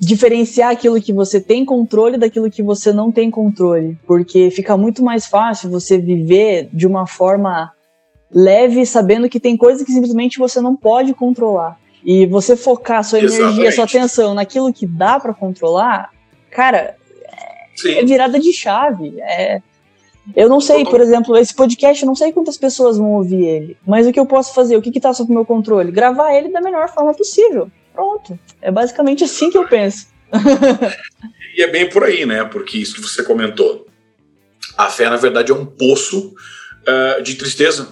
diferenciar 0.00 0.71
aquilo 0.71 1.00
que 1.00 1.12
você 1.12 1.38
tem 1.40 1.62
controle 1.62 2.16
daquilo 2.16 2.50
que 2.50 2.62
você 2.62 2.90
não 2.90 3.12
tem 3.12 3.30
controle, 3.30 3.99
porque 4.06 4.50
fica 4.50 4.78
muito 4.78 5.02
mais 5.02 5.26
fácil 5.26 5.68
você 5.68 5.99
viver 5.99 6.71
de 6.73 6.87
uma 6.87 7.06
forma 7.06 7.71
leve, 8.30 8.87
sabendo 8.87 9.28
que 9.28 9.38
tem 9.38 9.59
coisas 9.59 9.85
que 9.85 9.92
simplesmente 9.92 10.38
você 10.38 10.59
não 10.59 10.75
pode 10.75 11.12
controlar. 11.12 11.78
E 12.05 12.27
você 12.27 12.57
focar 12.57 13.03
sua 13.03 13.21
Exatamente. 13.21 13.55
energia, 13.55 13.73
sua 13.73 13.85
atenção 13.85 14.35
naquilo 14.35 14.73
que 14.73 14.87
dá 14.87 15.19
para 15.19 15.33
controlar, 15.33 16.11
cara, 16.51 16.97
Sim. 17.75 17.95
é 17.95 18.05
virada 18.05 18.39
de 18.39 18.53
chave. 18.53 19.21
É... 19.21 19.63
Eu 20.35 20.49
não 20.49 20.61
sei, 20.61 20.85
por 20.85 21.01
exemplo, 21.01 21.37
esse 21.37 21.55
podcast, 21.55 22.03
eu 22.03 22.07
não 22.07 22.15
sei 22.15 22.33
quantas 22.33 22.57
pessoas 22.57 22.97
vão 22.97 23.13
ouvir 23.13 23.45
ele, 23.45 23.77
mas 23.87 24.07
o 24.07 24.13
que 24.13 24.19
eu 24.19 24.25
posso 24.25 24.55
fazer? 24.55 24.77
O 24.77 24.83
que 24.83 24.97
está 24.97 25.13
sob 25.13 25.33
meu 25.33 25.45
controle? 25.45 25.93
Gravar 25.93 26.35
ele 26.35 26.51
da 26.51 26.61
melhor 26.61 26.89
forma 26.89 27.13
possível. 27.15 27.71
Pronto. 27.93 28.39
É 28.61 28.71
basicamente 28.71 29.23
assim 29.25 29.51
que 29.51 29.59
eu 29.59 29.67
penso. 29.67 30.09
e 31.57 31.63
é 31.63 31.69
bem 31.69 31.89
por 31.89 32.05
aí, 32.05 32.27
né? 32.27 32.45
Porque 32.45 32.79
isso 32.79 32.97
que 32.97 33.03
você 33.03 33.23
comentou. 33.23 33.87
A 34.77 34.89
fé, 34.89 35.09
na 35.09 35.17
verdade, 35.17 35.53
é 35.53 35.55
um 35.55 35.67
poço 35.67 36.35
uh, 36.83 37.23
de 37.23 37.35
tristeza. 37.35 37.89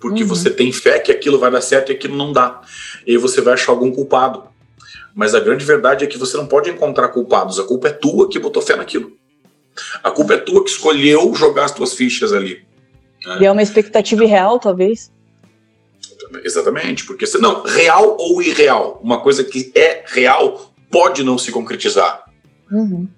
Porque 0.00 0.22
uhum. 0.22 0.28
você 0.28 0.50
tem 0.50 0.72
fé 0.72 0.98
que 0.98 1.12
aquilo 1.12 1.38
vai 1.38 1.50
dar 1.50 1.60
certo 1.60 1.92
e 1.92 1.94
aquilo 1.94 2.16
não 2.16 2.32
dá. 2.32 2.62
E 3.06 3.12
aí 3.12 3.16
você 3.18 3.40
vai 3.40 3.54
achar 3.54 3.72
algum 3.72 3.92
culpado. 3.92 4.44
Mas 5.14 5.34
a 5.34 5.40
grande 5.40 5.64
verdade 5.64 6.04
é 6.04 6.06
que 6.06 6.16
você 6.16 6.36
não 6.36 6.46
pode 6.46 6.70
encontrar 6.70 7.08
culpados. 7.08 7.58
A 7.58 7.64
culpa 7.64 7.88
é 7.88 7.92
tua 7.92 8.28
que 8.28 8.38
botou 8.38 8.62
fé 8.62 8.76
naquilo. 8.76 9.12
A 10.02 10.10
culpa 10.10 10.34
é 10.34 10.36
tua 10.38 10.64
que 10.64 10.70
escolheu 10.70 11.34
jogar 11.34 11.66
as 11.66 11.72
tuas 11.72 11.94
fichas 11.94 12.32
ali. 12.32 12.64
Né? 13.26 13.38
E 13.42 13.46
é 13.46 13.52
uma 13.52 13.62
expectativa 13.62 14.24
irreal, 14.24 14.58
talvez. 14.58 15.12
Exatamente, 16.44 17.04
porque 17.04 17.26
senão, 17.26 17.62
real 17.62 18.16
ou 18.18 18.40
irreal, 18.40 19.00
uma 19.02 19.20
coisa 19.20 19.42
que 19.42 19.72
é 19.74 20.04
real 20.06 20.72
pode 20.90 21.22
não 21.24 21.36
se 21.36 21.50
concretizar. 21.50 22.24
Uhum. 22.70 23.08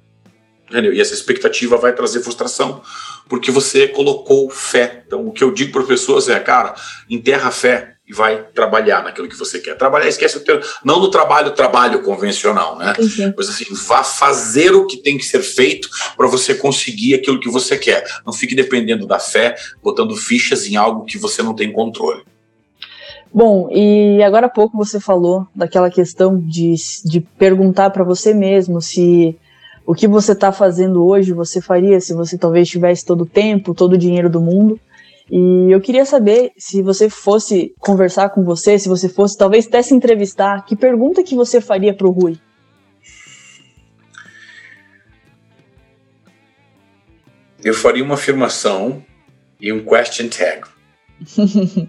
E 0.93 1.01
essa 1.01 1.15
expectativa 1.15 1.77
vai 1.77 1.93
trazer 1.95 2.21
frustração, 2.21 2.83
porque 3.29 3.51
você 3.51 3.89
colocou 3.89 4.49
fé. 4.51 5.03
Então, 5.07 5.27
o 5.27 5.33
que 5.33 5.45
eu 5.45 5.51
digo 5.51 5.73
para 5.73 5.83
as 5.83 5.89
pessoas 5.89 6.29
é, 6.29 6.39
cara, 6.41 6.75
enterra 7.09 7.49
a 7.49 7.53
fé 7.53 7.97
e 8.09 8.13
vai 8.13 8.43
trabalhar 8.55 9.03
naquilo 9.05 9.29
que 9.29 9.37
você 9.37 9.59
quer. 9.61 9.77
Trabalhar, 9.77 10.09
esquece 10.09 10.37
o 10.37 10.41
teu, 10.41 10.61
não 10.85 11.01
no 11.01 11.11
trabalho, 11.11 11.53
trabalho 11.53 12.03
convencional, 12.03 12.77
né? 12.77 12.95
Uhum. 12.99 13.33
Mas 13.37 13.49
assim, 13.49 13.65
vá 13.87 14.03
fazer 14.03 14.75
o 14.75 14.87
que 14.87 14.97
tem 14.97 15.17
que 15.17 15.25
ser 15.25 15.43
feito 15.43 15.89
para 16.17 16.27
você 16.27 16.55
conseguir 16.55 17.15
aquilo 17.15 17.41
que 17.41 17.49
você 17.49 17.77
quer. 17.79 18.05
Não 18.27 18.33
fique 18.33 18.55
dependendo 18.55 19.07
da 19.07 19.19
fé, 19.19 19.55
botando 19.83 20.17
fichas 20.17 20.67
em 20.67 20.77
algo 20.77 21.05
que 21.05 21.17
você 21.17 21.43
não 21.43 21.55
tem 21.55 21.73
controle. 21.73 22.23
Bom, 23.35 23.71
e 23.73 24.23
agora 24.23 24.47
há 24.47 24.51
pouco 24.51 24.77
você 24.77 25.01
falou 25.01 25.47
daquela 25.55 25.91
questão 25.91 26.39
de, 26.39 26.75
de 27.05 27.21
perguntar 27.21 27.89
para 27.91 28.05
você 28.05 28.35
mesmo 28.35 28.83
se 28.83 29.39
o 29.85 29.95
que 29.95 30.07
você 30.07 30.33
está 30.33 30.53
fazendo 30.53 31.05
hoje 31.05 31.33
você 31.33 31.61
faria 31.61 32.01
se 32.01 32.15
você 32.15 32.39
talvez 32.39 32.69
tivesse 32.69 33.05
todo 33.05 33.23
o 33.23 33.27
tempo, 33.27 33.75
todo 33.75 33.95
o 33.95 33.99
dinheiro 33.99 34.31
do 34.31 34.41
mundo. 34.41 34.79
E 35.31 35.71
eu 35.71 35.81
queria 35.81 36.05
saber 36.05 36.53
se 36.59 36.83
você 36.83 37.09
fosse 37.09 37.75
conversar 37.79 38.31
com 38.31 38.45
você, 38.45 38.79
se 38.79 38.89
você 38.89 39.09
fosse 39.09 39.37
talvez 39.37 39.67
até 39.67 39.83
se 39.83 39.95
entrevistar, 39.95 40.65
que 40.65 40.77
pergunta 40.77 41.23
que 41.23 41.35
você 41.35 41.61
faria 41.61 41.95
para 41.95 42.07
o 42.07 42.11
Rui? 42.11 42.39
Eu 47.65 47.75
faria 47.75 48.05
uma 48.05 48.15
afirmação 48.15 49.05
e 49.61 49.73
um 49.73 49.85
question 49.85 50.29
tag. 50.29 50.69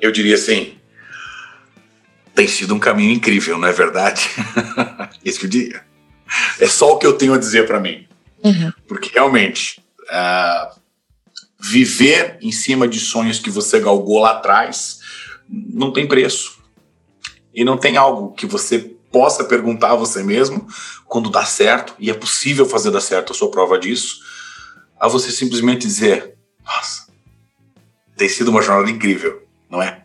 eu 0.00 0.10
diria 0.10 0.34
assim: 0.34 0.74
tem 2.34 2.48
sido 2.48 2.74
um 2.74 2.78
caminho 2.78 3.12
incrível, 3.12 3.58
não 3.58 3.68
é 3.68 3.72
verdade? 3.72 4.28
Isso 5.22 5.38
que 5.38 5.46
eu 5.46 5.50
diria. 5.50 5.91
É 6.58 6.66
só 6.66 6.92
o 6.92 6.98
que 6.98 7.06
eu 7.06 7.14
tenho 7.14 7.34
a 7.34 7.38
dizer 7.38 7.66
para 7.66 7.80
mim. 7.80 8.06
Uhum. 8.42 8.72
Porque 8.86 9.10
realmente, 9.12 9.82
uh, 10.04 10.80
viver 11.60 12.38
em 12.40 12.50
cima 12.50 12.88
de 12.88 12.98
sonhos 12.98 13.38
que 13.38 13.50
você 13.50 13.78
galgou 13.80 14.20
lá 14.20 14.32
atrás 14.32 15.00
não 15.48 15.92
tem 15.92 16.06
preço. 16.06 16.60
E 17.54 17.64
não 17.64 17.76
tem 17.76 17.96
algo 17.96 18.32
que 18.32 18.46
você 18.46 18.78
possa 19.10 19.44
perguntar 19.44 19.92
a 19.92 19.96
você 19.96 20.22
mesmo 20.22 20.66
quando 21.06 21.30
dá 21.30 21.44
certo, 21.44 21.94
e 21.98 22.10
é 22.10 22.14
possível 22.14 22.64
fazer 22.64 22.90
dar 22.90 23.02
certo, 23.02 23.32
eu 23.32 23.36
sou 23.36 23.50
prova 23.50 23.78
disso, 23.78 24.20
a 24.98 25.06
você 25.06 25.30
simplesmente 25.30 25.86
dizer: 25.86 26.34
Nossa, 26.64 27.08
tem 28.16 28.30
sido 28.30 28.50
uma 28.50 28.62
jornada 28.62 28.90
incrível 28.90 29.42
não 29.72 29.82
é? 29.82 30.02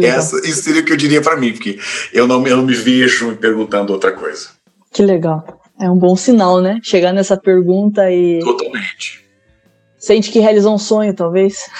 Essa, 0.00 0.36
isso 0.46 0.62
seria 0.62 0.82
o 0.82 0.84
que 0.84 0.92
eu 0.92 0.96
diria 0.96 1.20
para 1.20 1.36
mim, 1.36 1.52
porque 1.52 1.80
eu 2.12 2.28
não, 2.28 2.46
eu 2.46 2.56
não 2.58 2.64
me 2.64 2.74
vejo 2.74 3.28
me 3.28 3.36
perguntando 3.36 3.92
outra 3.92 4.12
coisa. 4.12 4.50
Que 4.92 5.02
legal. 5.02 5.60
É 5.80 5.90
um 5.90 5.98
bom 5.98 6.14
sinal, 6.14 6.60
né? 6.60 6.78
Chegar 6.82 7.12
nessa 7.12 7.36
pergunta 7.36 8.10
e. 8.10 8.40
Totalmente. 8.40 9.24
Sente 9.98 10.30
que 10.30 10.40
realizou 10.40 10.74
um 10.74 10.78
sonho, 10.78 11.14
talvez. 11.14 11.70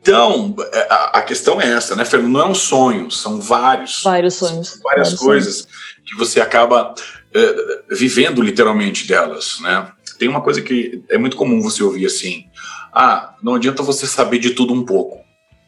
então, 0.00 0.54
é, 0.72 0.86
a, 0.90 1.22
questão 1.22 1.60
é 1.60 1.72
essa, 1.72 1.96
né, 1.96 2.04
Fernando? 2.04 2.32
Não 2.32 2.40
é 2.40 2.46
um 2.46 2.54
sonho, 2.54 3.10
são 3.10 3.40
vários. 3.40 4.02
Vários 4.02 4.34
sonhos. 4.34 4.80
Várias 4.82 5.08
vários 5.08 5.14
coisas 5.14 5.54
sonhos. 5.56 5.68
que 6.04 6.16
você 6.18 6.40
acaba 6.40 6.92
uh, 6.92 7.94
vivendo 7.94 8.42
literalmente 8.42 9.08
delas, 9.08 9.58
né? 9.60 9.90
tem 10.20 10.28
uma 10.28 10.42
coisa 10.42 10.60
que 10.60 11.02
é 11.08 11.16
muito 11.16 11.36
comum 11.36 11.62
você 11.62 11.82
ouvir 11.82 12.04
assim: 12.04 12.44
ah, 12.92 13.34
não 13.42 13.54
adianta 13.54 13.82
você 13.82 14.06
saber 14.06 14.38
de 14.38 14.50
tudo 14.50 14.74
um 14.74 14.84
pouco, 14.84 15.18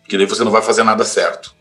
porque 0.03 0.19
daí 0.19 0.27
você 0.27 0.45
não 0.45 0.53
vai 0.53 0.61
fazer 0.61 0.85
nada 0.85 1.05
certo. 1.05 1.55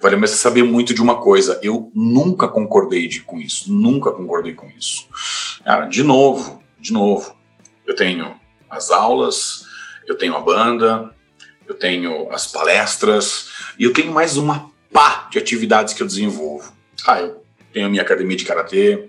Vale 0.00 0.16
mais 0.16 0.30
você 0.30 0.36
saber 0.36 0.62
muito 0.62 0.94
de 0.94 1.02
uma 1.02 1.16
coisa. 1.16 1.58
Eu 1.62 1.90
nunca 1.94 2.48
concordei 2.48 3.08
de, 3.08 3.20
com 3.20 3.38
isso, 3.38 3.72
nunca 3.72 4.10
concordei 4.10 4.54
com 4.54 4.68
isso. 4.78 5.06
Cara, 5.64 5.86
de 5.86 6.02
novo, 6.02 6.62
de 6.78 6.92
novo, 6.92 7.34
eu 7.86 7.94
tenho 7.94 8.34
as 8.68 8.90
aulas, 8.90 9.64
eu 10.06 10.16
tenho 10.16 10.36
a 10.36 10.40
banda, 10.40 11.14
eu 11.66 11.74
tenho 11.74 12.30
as 12.30 12.46
palestras 12.46 13.48
e 13.78 13.84
eu 13.84 13.92
tenho 13.92 14.12
mais 14.12 14.36
uma 14.36 14.70
pá 14.92 15.28
de 15.30 15.38
atividades 15.38 15.94
que 15.94 16.02
eu 16.02 16.06
desenvolvo. 16.06 16.72
Ah, 17.06 17.20
eu 17.20 17.42
tenho 17.72 17.86
a 17.86 17.88
minha 17.88 18.02
academia 18.02 18.36
de 18.36 18.44
karatê 18.44 19.08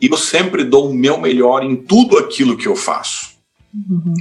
e 0.00 0.06
eu 0.06 0.16
sempre 0.16 0.64
dou 0.64 0.90
o 0.90 0.94
meu 0.94 1.18
melhor 1.18 1.62
em 1.62 1.76
tudo 1.76 2.18
aquilo 2.18 2.56
que 2.56 2.66
eu 2.66 2.76
faço. 2.76 3.36
Uhum. 3.74 4.14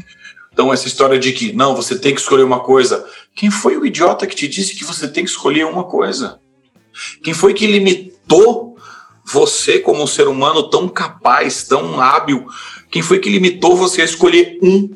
Então, 0.51 0.73
essa 0.73 0.87
história 0.87 1.19
de 1.19 1.31
que, 1.33 1.53
não, 1.53 1.75
você 1.75 1.97
tem 1.97 2.15
que 2.15 2.19
escolher 2.19 2.43
uma 2.43 2.59
coisa. 2.59 3.07
Quem 3.37 3.51
foi 3.51 3.77
o 3.77 3.85
idiota 3.85 4.25
que 4.25 4.35
te 4.35 4.47
disse 4.47 4.75
que 4.75 4.83
você 4.83 5.07
tem 5.07 5.23
que 5.23 5.29
escolher 5.29 5.63
uma 5.63 5.83
coisa? 5.83 6.39
Quem 7.23 7.35
foi 7.35 7.53
que 7.53 7.67
limitou 7.67 8.75
você 9.23 9.77
como 9.77 10.01
um 10.01 10.07
ser 10.07 10.27
humano 10.27 10.71
tão 10.71 10.89
capaz, 10.89 11.61
tão 11.61 12.01
hábil? 12.01 12.47
Quem 12.89 13.03
foi 13.03 13.19
que 13.19 13.29
limitou 13.29 13.75
você 13.75 14.01
a 14.01 14.05
escolher 14.05 14.57
um? 14.63 14.89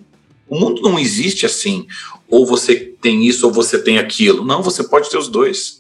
O 0.49 0.59
mundo 0.59 0.81
não 0.81 0.97
existe 0.97 1.45
assim. 1.45 1.85
Ou 2.27 2.43
você 2.43 2.75
tem 2.75 3.27
isso 3.27 3.45
ou 3.45 3.53
você 3.53 3.77
tem 3.77 3.99
aquilo. 3.99 4.43
Não, 4.43 4.63
você 4.63 4.83
pode 4.83 5.07
ter 5.11 5.19
os 5.19 5.27
dois. 5.27 5.79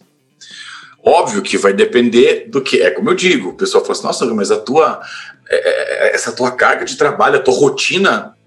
Óbvio 1.03 1.41
que 1.41 1.57
vai 1.57 1.73
depender 1.73 2.47
do 2.47 2.61
que. 2.61 2.79
É 2.79 2.91
como 2.91 3.09
eu 3.09 3.15
digo, 3.15 3.49
o 3.49 3.55
pessoal 3.55 3.83
fala 3.83 3.97
assim, 3.97 4.05
nossa, 4.05 4.25
mas 4.35 4.51
a 4.51 4.59
tua. 4.59 5.01
É, 5.49 5.55
é, 5.55 6.09
é, 6.09 6.15
essa 6.15 6.31
tua 6.31 6.51
carga 6.51 6.85
de 6.85 6.95
trabalho, 6.95 7.37
a 7.37 7.41
tua 7.41 7.55
rotina 7.55 8.37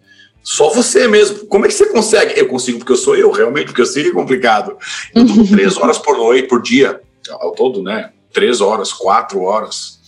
só 0.45 0.69
você 0.69 1.09
mesmo. 1.09 1.47
Como 1.47 1.65
é 1.65 1.69
que 1.69 1.75
você 1.75 1.87
consegue? 1.87 2.39
Eu 2.39 2.47
consigo 2.47 2.79
porque 2.79 2.93
eu 2.93 2.97
sou 2.97 3.17
eu, 3.17 3.31
realmente, 3.31 3.67
porque 3.67 3.81
eu 3.81 3.87
sei 3.87 4.03
que 4.05 4.11
é 4.11 4.13
complicado. 4.13 4.77
Eu 5.15 5.25
durmo 5.25 5.49
três 5.49 5.79
horas 5.79 5.97
por 5.97 6.19
noite, 6.19 6.47
por 6.47 6.61
dia, 6.61 7.01
ao 7.31 7.53
todo, 7.53 7.83
né? 7.83 8.13
Três 8.31 8.61
horas, 8.61 8.93
quatro 8.93 9.41
horas. 9.41 9.99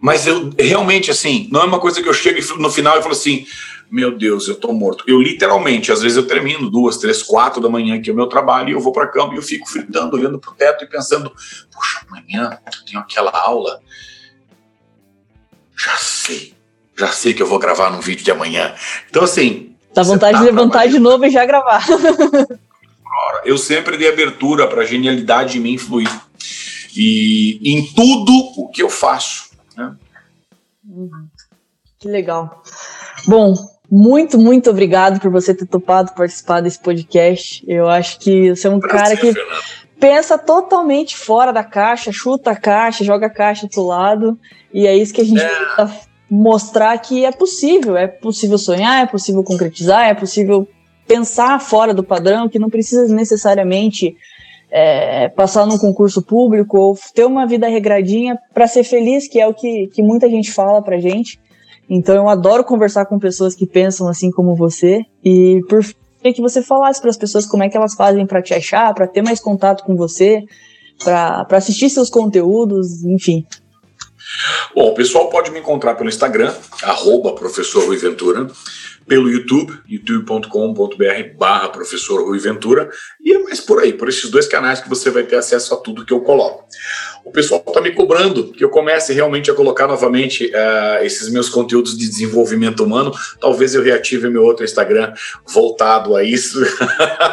Mas 0.00 0.26
eu 0.28 0.50
realmente, 0.56 1.10
assim, 1.10 1.48
não 1.50 1.60
é 1.60 1.64
uma 1.64 1.80
coisa 1.80 2.00
que 2.00 2.08
eu 2.08 2.14
chego 2.14 2.40
no 2.56 2.70
final 2.70 2.98
e 2.98 3.02
falo 3.02 3.14
assim: 3.14 3.44
meu 3.90 4.16
Deus, 4.16 4.46
eu 4.46 4.54
tô 4.54 4.72
morto. 4.72 5.02
Eu 5.08 5.20
literalmente, 5.20 5.90
às 5.90 6.00
vezes 6.00 6.16
eu 6.16 6.26
termino 6.26 6.70
duas, 6.70 6.96
três, 6.98 7.20
quatro 7.20 7.60
da 7.60 7.68
manhã, 7.68 8.00
que 8.00 8.10
é 8.10 8.12
o 8.12 8.16
meu 8.16 8.28
trabalho, 8.28 8.68
e 8.68 8.72
eu 8.72 8.80
vou 8.80 8.92
para 8.92 9.08
cama 9.08 9.34
e 9.34 9.38
eu 9.38 9.42
fico 9.42 9.68
fritando, 9.68 10.16
olhando 10.16 10.38
pro 10.38 10.54
teto 10.54 10.84
e 10.84 10.88
pensando: 10.88 11.30
puxa, 11.70 12.06
amanhã 12.08 12.58
eu 12.64 12.84
tenho 12.84 13.00
aquela 13.00 13.32
aula. 13.32 13.80
Já 15.76 15.96
sei 15.96 16.54
já 16.96 17.08
sei 17.08 17.34
que 17.34 17.42
eu 17.42 17.46
vou 17.46 17.58
gravar 17.58 17.90
no 17.90 18.00
vídeo 18.00 18.24
de 18.24 18.30
amanhã. 18.30 18.74
Então, 19.08 19.24
assim. 19.24 19.74
Dá 19.94 20.02
vontade 20.02 20.34
tá 20.34 20.38
de 20.40 20.44
levantar 20.44 20.88
de 20.88 20.98
novo 20.98 21.24
e 21.24 21.30
já 21.30 21.44
gravar. 21.44 21.84
eu 23.44 23.58
sempre 23.58 23.96
dei 23.96 24.08
abertura 24.08 24.66
para 24.66 24.82
a 24.82 24.86
genialidade 24.86 25.58
em 25.58 25.60
mim 25.60 25.78
fluir. 25.78 26.10
E 26.96 27.60
em 27.62 27.86
tudo 27.94 28.32
o 28.56 28.68
que 28.68 28.82
eu 28.82 28.90
faço. 28.90 29.50
Né? 29.76 29.94
Que 31.98 32.08
legal. 32.08 32.62
Bom, 33.26 33.54
muito, 33.90 34.38
muito 34.38 34.70
obrigado 34.70 35.20
por 35.20 35.30
você 35.30 35.54
ter 35.54 35.66
topado 35.66 36.14
participar 36.14 36.60
desse 36.60 36.78
podcast. 36.78 37.64
Eu 37.66 37.88
acho 37.88 38.18
que 38.18 38.50
você 38.50 38.66
é 38.66 38.70
um 38.70 38.80
Prazer, 38.80 39.00
cara 39.00 39.16
que 39.16 39.32
Fernando. 39.32 39.62
pensa 40.00 40.38
totalmente 40.38 41.16
fora 41.16 41.52
da 41.52 41.62
caixa, 41.62 42.12
chuta 42.12 42.50
a 42.50 42.56
caixa, 42.56 43.04
joga 43.04 43.26
a 43.26 43.30
caixa 43.30 43.68
pro 43.68 43.86
lado. 43.86 44.38
E 44.72 44.86
é 44.86 44.96
isso 44.96 45.12
que 45.12 45.20
a 45.20 45.24
gente 45.24 45.42
é. 45.42 45.64
tá 45.76 45.94
mostrar 46.34 46.96
que 46.96 47.26
é 47.26 47.30
possível, 47.30 47.94
é 47.94 48.06
possível 48.06 48.56
sonhar, 48.56 49.04
é 49.04 49.06
possível 49.06 49.44
concretizar, 49.44 50.08
é 50.08 50.14
possível 50.14 50.66
pensar 51.06 51.60
fora 51.60 51.92
do 51.92 52.02
padrão, 52.02 52.48
que 52.48 52.58
não 52.58 52.70
precisa 52.70 53.06
necessariamente 53.14 54.16
é, 54.70 55.28
passar 55.28 55.66
num 55.66 55.76
concurso 55.76 56.22
público 56.22 56.78
ou 56.78 56.98
ter 57.14 57.26
uma 57.26 57.46
vida 57.46 57.68
regradinha 57.68 58.38
para 58.54 58.66
ser 58.66 58.82
feliz, 58.82 59.28
que 59.28 59.38
é 59.38 59.46
o 59.46 59.52
que, 59.52 59.88
que 59.88 60.02
muita 60.02 60.26
gente 60.30 60.50
fala 60.50 60.80
pra 60.80 60.98
gente. 60.98 61.38
Então 61.88 62.14
eu 62.14 62.26
adoro 62.26 62.64
conversar 62.64 63.04
com 63.04 63.18
pessoas 63.18 63.54
que 63.54 63.66
pensam 63.66 64.08
assim 64.08 64.30
como 64.30 64.54
você 64.54 65.04
e 65.22 65.60
por 65.68 65.84
que 66.22 66.40
você 66.40 66.62
falasse 66.62 66.98
para 66.98 67.10
as 67.10 67.18
pessoas 67.18 67.44
como 67.44 67.62
é 67.62 67.68
que 67.68 67.76
elas 67.76 67.92
fazem 67.92 68.24
para 68.24 68.40
te 68.40 68.54
achar, 68.54 68.94
para 68.94 69.06
ter 69.06 69.20
mais 69.20 69.38
contato 69.38 69.84
com 69.84 69.94
você, 69.96 70.42
para 71.04 71.46
assistir 71.50 71.90
seus 71.90 72.08
conteúdos, 72.08 73.04
enfim. 73.04 73.44
Bom, 74.74 74.88
o 74.88 74.94
pessoal 74.94 75.28
pode 75.28 75.50
me 75.50 75.60
encontrar 75.60 75.94
pelo 75.94 76.08
Instagram, 76.08 76.54
arroba 76.82 77.34
professor 77.34 77.84
Rui 77.84 77.96
Ventura, 77.96 78.46
pelo 79.06 79.28
YouTube, 79.28 79.78
youtube.com.br 79.88 81.36
barra 81.36 81.68
professor 81.68 82.22
Rui 82.22 82.38
Ventura, 82.38 82.88
e 83.20 83.34
é 83.34 83.38
mais 83.38 83.60
por 83.60 83.80
aí, 83.80 83.92
por 83.92 84.08
esses 84.08 84.30
dois 84.30 84.46
canais 84.46 84.80
que 84.80 84.88
você 84.88 85.10
vai 85.10 85.24
ter 85.24 85.36
acesso 85.36 85.74
a 85.74 85.76
tudo 85.76 86.04
que 86.04 86.12
eu 86.12 86.20
coloco. 86.20 86.66
O 87.24 87.30
pessoal 87.30 87.62
está 87.66 87.80
me 87.80 87.92
cobrando 87.92 88.52
que 88.52 88.64
eu 88.64 88.68
comece 88.68 89.12
realmente 89.12 89.50
a 89.50 89.54
colocar 89.54 89.86
novamente 89.86 90.46
uh, 90.46 91.04
esses 91.04 91.28
meus 91.28 91.48
conteúdos 91.48 91.96
de 91.96 92.08
desenvolvimento 92.08 92.82
humano. 92.82 93.12
Talvez 93.40 93.74
eu 93.74 93.82
reative 93.82 94.28
meu 94.28 94.42
outro 94.42 94.64
Instagram 94.64 95.12
voltado 95.46 96.16
a 96.16 96.24
isso, 96.24 96.60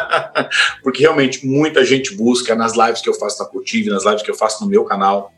porque 0.84 1.02
realmente 1.02 1.46
muita 1.46 1.84
gente 1.84 2.14
busca 2.14 2.56
nas 2.56 2.76
lives 2.76 3.02
que 3.02 3.10
eu 3.10 3.14
faço 3.14 3.42
na 3.42 3.50
Cultive, 3.50 3.90
nas 3.90 4.06
lives 4.06 4.22
que 4.22 4.30
eu 4.30 4.36
faço 4.36 4.64
no 4.64 4.70
meu 4.70 4.84
canal 4.84 5.34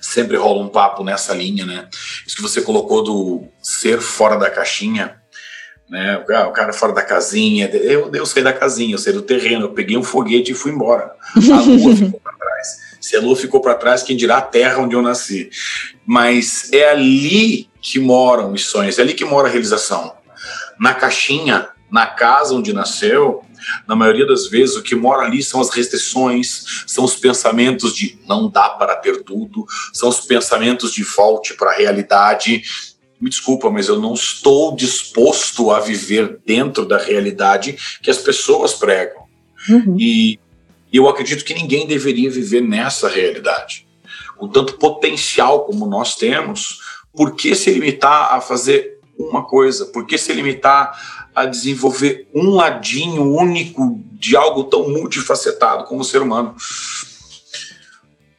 sempre 0.00 0.36
rola 0.36 0.62
um 0.62 0.68
papo 0.68 1.04
nessa 1.04 1.34
linha, 1.34 1.64
né? 1.64 1.88
Isso 2.26 2.36
que 2.36 2.42
você 2.42 2.60
colocou 2.60 3.02
do 3.02 3.44
ser 3.62 4.00
fora 4.00 4.36
da 4.36 4.50
caixinha, 4.50 5.16
né? 5.88 6.18
O 6.18 6.52
cara 6.52 6.72
fora 6.72 6.92
da 6.92 7.02
casinha, 7.02 7.68
eu, 7.68 8.10
eu 8.12 8.26
saí 8.26 8.42
da 8.42 8.52
casinha, 8.52 8.94
eu 8.94 8.98
saí 8.98 9.12
do 9.12 9.22
terreno, 9.22 9.66
eu 9.66 9.72
peguei 9.72 9.96
um 9.96 10.02
foguete 10.02 10.52
e 10.52 10.54
fui 10.54 10.72
embora. 10.72 11.12
A 11.36 11.60
lua 11.60 11.94
ficou 11.96 12.20
para 12.20 12.32
trás. 12.32 12.68
Se 13.00 13.16
a 13.16 13.20
lua 13.20 13.36
ficou 13.36 13.60
para 13.60 13.74
trás, 13.74 14.02
quem 14.02 14.16
dirá 14.16 14.38
a 14.38 14.42
terra 14.42 14.78
onde 14.78 14.94
eu 14.94 15.02
nasci. 15.02 15.50
Mas 16.06 16.72
é 16.72 16.88
ali 16.88 17.68
que 17.80 17.98
moram 17.98 18.52
os 18.52 18.66
sonhos, 18.66 18.98
é 18.98 19.02
ali 19.02 19.12
que 19.12 19.24
mora 19.24 19.48
a 19.48 19.50
realização. 19.50 20.14
Na 20.80 20.94
caixinha, 20.94 21.68
na 21.90 22.06
casa 22.06 22.54
onde 22.54 22.72
nasceu, 22.72 23.44
na 23.86 23.96
maioria 23.96 24.26
das 24.26 24.48
vezes, 24.48 24.76
o 24.76 24.82
que 24.82 24.94
mora 24.94 25.22
ali 25.22 25.42
são 25.42 25.60
as 25.60 25.70
restrições, 25.70 26.84
são 26.86 27.04
os 27.04 27.14
pensamentos 27.14 27.94
de 27.94 28.18
não 28.26 28.48
dá 28.48 28.70
para 28.70 28.96
ter 28.96 29.22
tudo, 29.22 29.66
são 29.92 30.08
os 30.08 30.20
pensamentos 30.20 30.92
de 30.92 31.02
volte 31.02 31.54
para 31.54 31.70
a 31.70 31.74
realidade. 31.74 32.62
Me 33.20 33.30
desculpa, 33.30 33.70
mas 33.70 33.88
eu 33.88 33.98
não 34.00 34.14
estou 34.14 34.74
disposto 34.74 35.70
a 35.70 35.80
viver 35.80 36.40
dentro 36.44 36.84
da 36.84 36.98
realidade 36.98 37.76
que 38.02 38.10
as 38.10 38.18
pessoas 38.18 38.74
pregam. 38.74 39.24
Uhum. 39.68 39.96
E 39.98 40.38
eu 40.92 41.08
acredito 41.08 41.44
que 41.44 41.54
ninguém 41.54 41.86
deveria 41.86 42.30
viver 42.30 42.60
nessa 42.60 43.08
realidade. 43.08 43.86
Com 44.36 44.48
tanto 44.48 44.78
potencial 44.78 45.64
como 45.64 45.86
nós 45.86 46.16
temos, 46.16 46.80
por 47.12 47.34
que 47.34 47.54
se 47.54 47.72
limitar 47.72 48.34
a 48.34 48.40
fazer 48.40 48.93
uma 49.18 49.44
coisa? 49.44 49.86
Por 49.86 50.06
que 50.06 50.18
se 50.18 50.32
limitar 50.32 51.24
a 51.34 51.46
desenvolver 51.46 52.28
um 52.34 52.50
ladinho 52.50 53.34
único 53.34 53.98
de 54.12 54.36
algo 54.36 54.64
tão 54.64 54.88
multifacetado 54.88 55.84
como 55.84 56.02
o 56.02 56.04
ser 56.04 56.22
humano. 56.22 56.54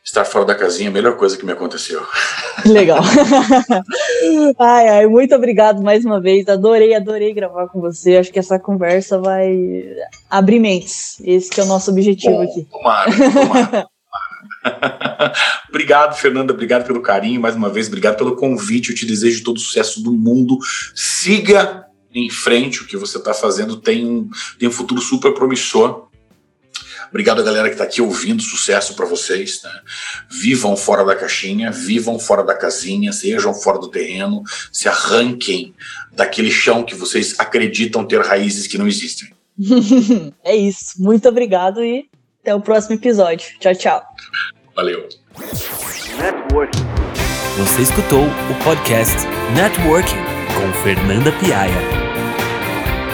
Estar 0.03 0.23
fora 0.23 0.45
da 0.45 0.55
casinha 0.55 0.87
é 0.87 0.91
a 0.91 0.93
melhor 0.93 1.17
coisa 1.17 1.35
que 1.35 1.45
me 1.45 1.51
aconteceu. 1.51 2.01
Legal. 2.65 3.01
ai, 4.57 4.87
ai, 4.87 5.07
muito 5.07 5.35
obrigado 5.35 5.83
mais 5.83 6.05
uma 6.05 6.21
vez. 6.21 6.47
Adorei, 6.47 6.95
adorei 6.95 7.33
gravar 7.33 7.67
com 7.67 7.81
você. 7.81 8.15
Acho 8.15 8.31
que 8.31 8.39
essa 8.39 8.57
conversa 8.57 9.19
vai 9.19 9.83
abrir 10.29 10.59
mentes. 10.59 11.19
Esse 11.21 11.59
é 11.59 11.63
o 11.63 11.67
nosso 11.67 11.91
objetivo 11.91 12.37
Bom, 12.37 12.43
aqui. 12.43 12.65
Tomara, 12.71 13.11
tomara. 13.11 13.87
obrigado, 15.69 16.15
Fernanda. 16.17 16.53
Obrigado 16.53 16.85
pelo 16.85 17.01
carinho. 17.01 17.41
Mais 17.41 17.55
uma 17.55 17.69
vez, 17.69 17.87
obrigado 17.87 18.17
pelo 18.17 18.35
convite. 18.35 18.89
Eu 18.89 18.95
te 18.95 19.05
desejo 19.05 19.43
todo 19.43 19.57
o 19.57 19.59
sucesso 19.59 20.01
do 20.01 20.11
mundo. 20.11 20.57
Siga 20.93 21.85
em 22.13 22.29
frente, 22.29 22.81
o 22.81 22.87
que 22.87 22.95
você 22.95 23.17
está 23.17 23.33
fazendo 23.33 23.75
tem 23.77 24.05
um, 24.05 24.29
tem 24.57 24.69
um 24.69 24.71
futuro 24.71 25.01
super 25.01 25.33
promissor. 25.33 26.07
Obrigado 27.09 27.43
galera 27.43 27.67
que 27.67 27.75
está 27.75 27.83
aqui 27.83 28.01
ouvindo, 28.01 28.41
sucesso 28.41 28.95
para 28.95 29.05
vocês. 29.05 29.61
Né? 29.63 29.71
Vivam 30.29 30.75
fora 30.75 31.03
da 31.03 31.15
caixinha, 31.15 31.71
vivam 31.71 32.17
fora 32.19 32.43
da 32.43 32.55
casinha, 32.55 33.13
sejam 33.13 33.53
fora 33.53 33.79
do 33.79 33.89
terreno, 33.89 34.43
se 34.71 34.89
arranquem 34.89 35.73
daquele 36.13 36.51
chão 36.51 36.83
que 36.83 36.95
vocês 36.95 37.35
acreditam 37.37 38.05
ter 38.05 38.21
raízes 38.21 38.67
que 38.67 38.77
não 38.77 38.87
existem. 38.87 39.29
é 40.43 40.55
isso. 40.55 41.01
Muito 41.01 41.27
obrigado 41.29 41.83
e 41.83 42.09
até 42.41 42.53
o 42.53 42.61
próximo 42.61 42.95
episódio. 42.95 43.47
Tchau, 43.59 43.75
tchau. 43.75 44.03
Valeu. 44.75 45.07
Networking. 46.17 46.85
Você 47.57 47.81
escutou 47.83 48.25
o 48.25 48.63
podcast 48.63 49.25
Networking 49.55 50.17
com 50.53 50.83
Fernanda 50.83 51.31
Piaia. 51.31 51.71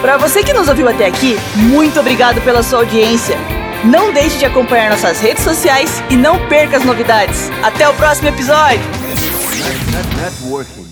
Para 0.01 0.17
você 0.17 0.43
que 0.43 0.53
nos 0.53 0.67
ouviu 0.67 0.89
até 0.89 1.05
aqui, 1.05 1.37
muito 1.55 1.99
obrigado 1.99 2.41
pela 2.41 2.63
sua 2.63 2.79
audiência. 2.79 3.37
Não 3.85 4.11
deixe 4.11 4.39
de 4.39 4.45
acompanhar 4.45 4.89
nossas 4.89 5.21
redes 5.21 5.43
sociais 5.43 6.01
e 6.09 6.15
não 6.15 6.47
perca 6.47 6.77
as 6.77 6.83
novidades. 6.83 7.51
Até 7.61 7.87
o 7.87 7.93
próximo 7.93 8.29
episódio! 8.29 8.81
Networking. 10.19 10.90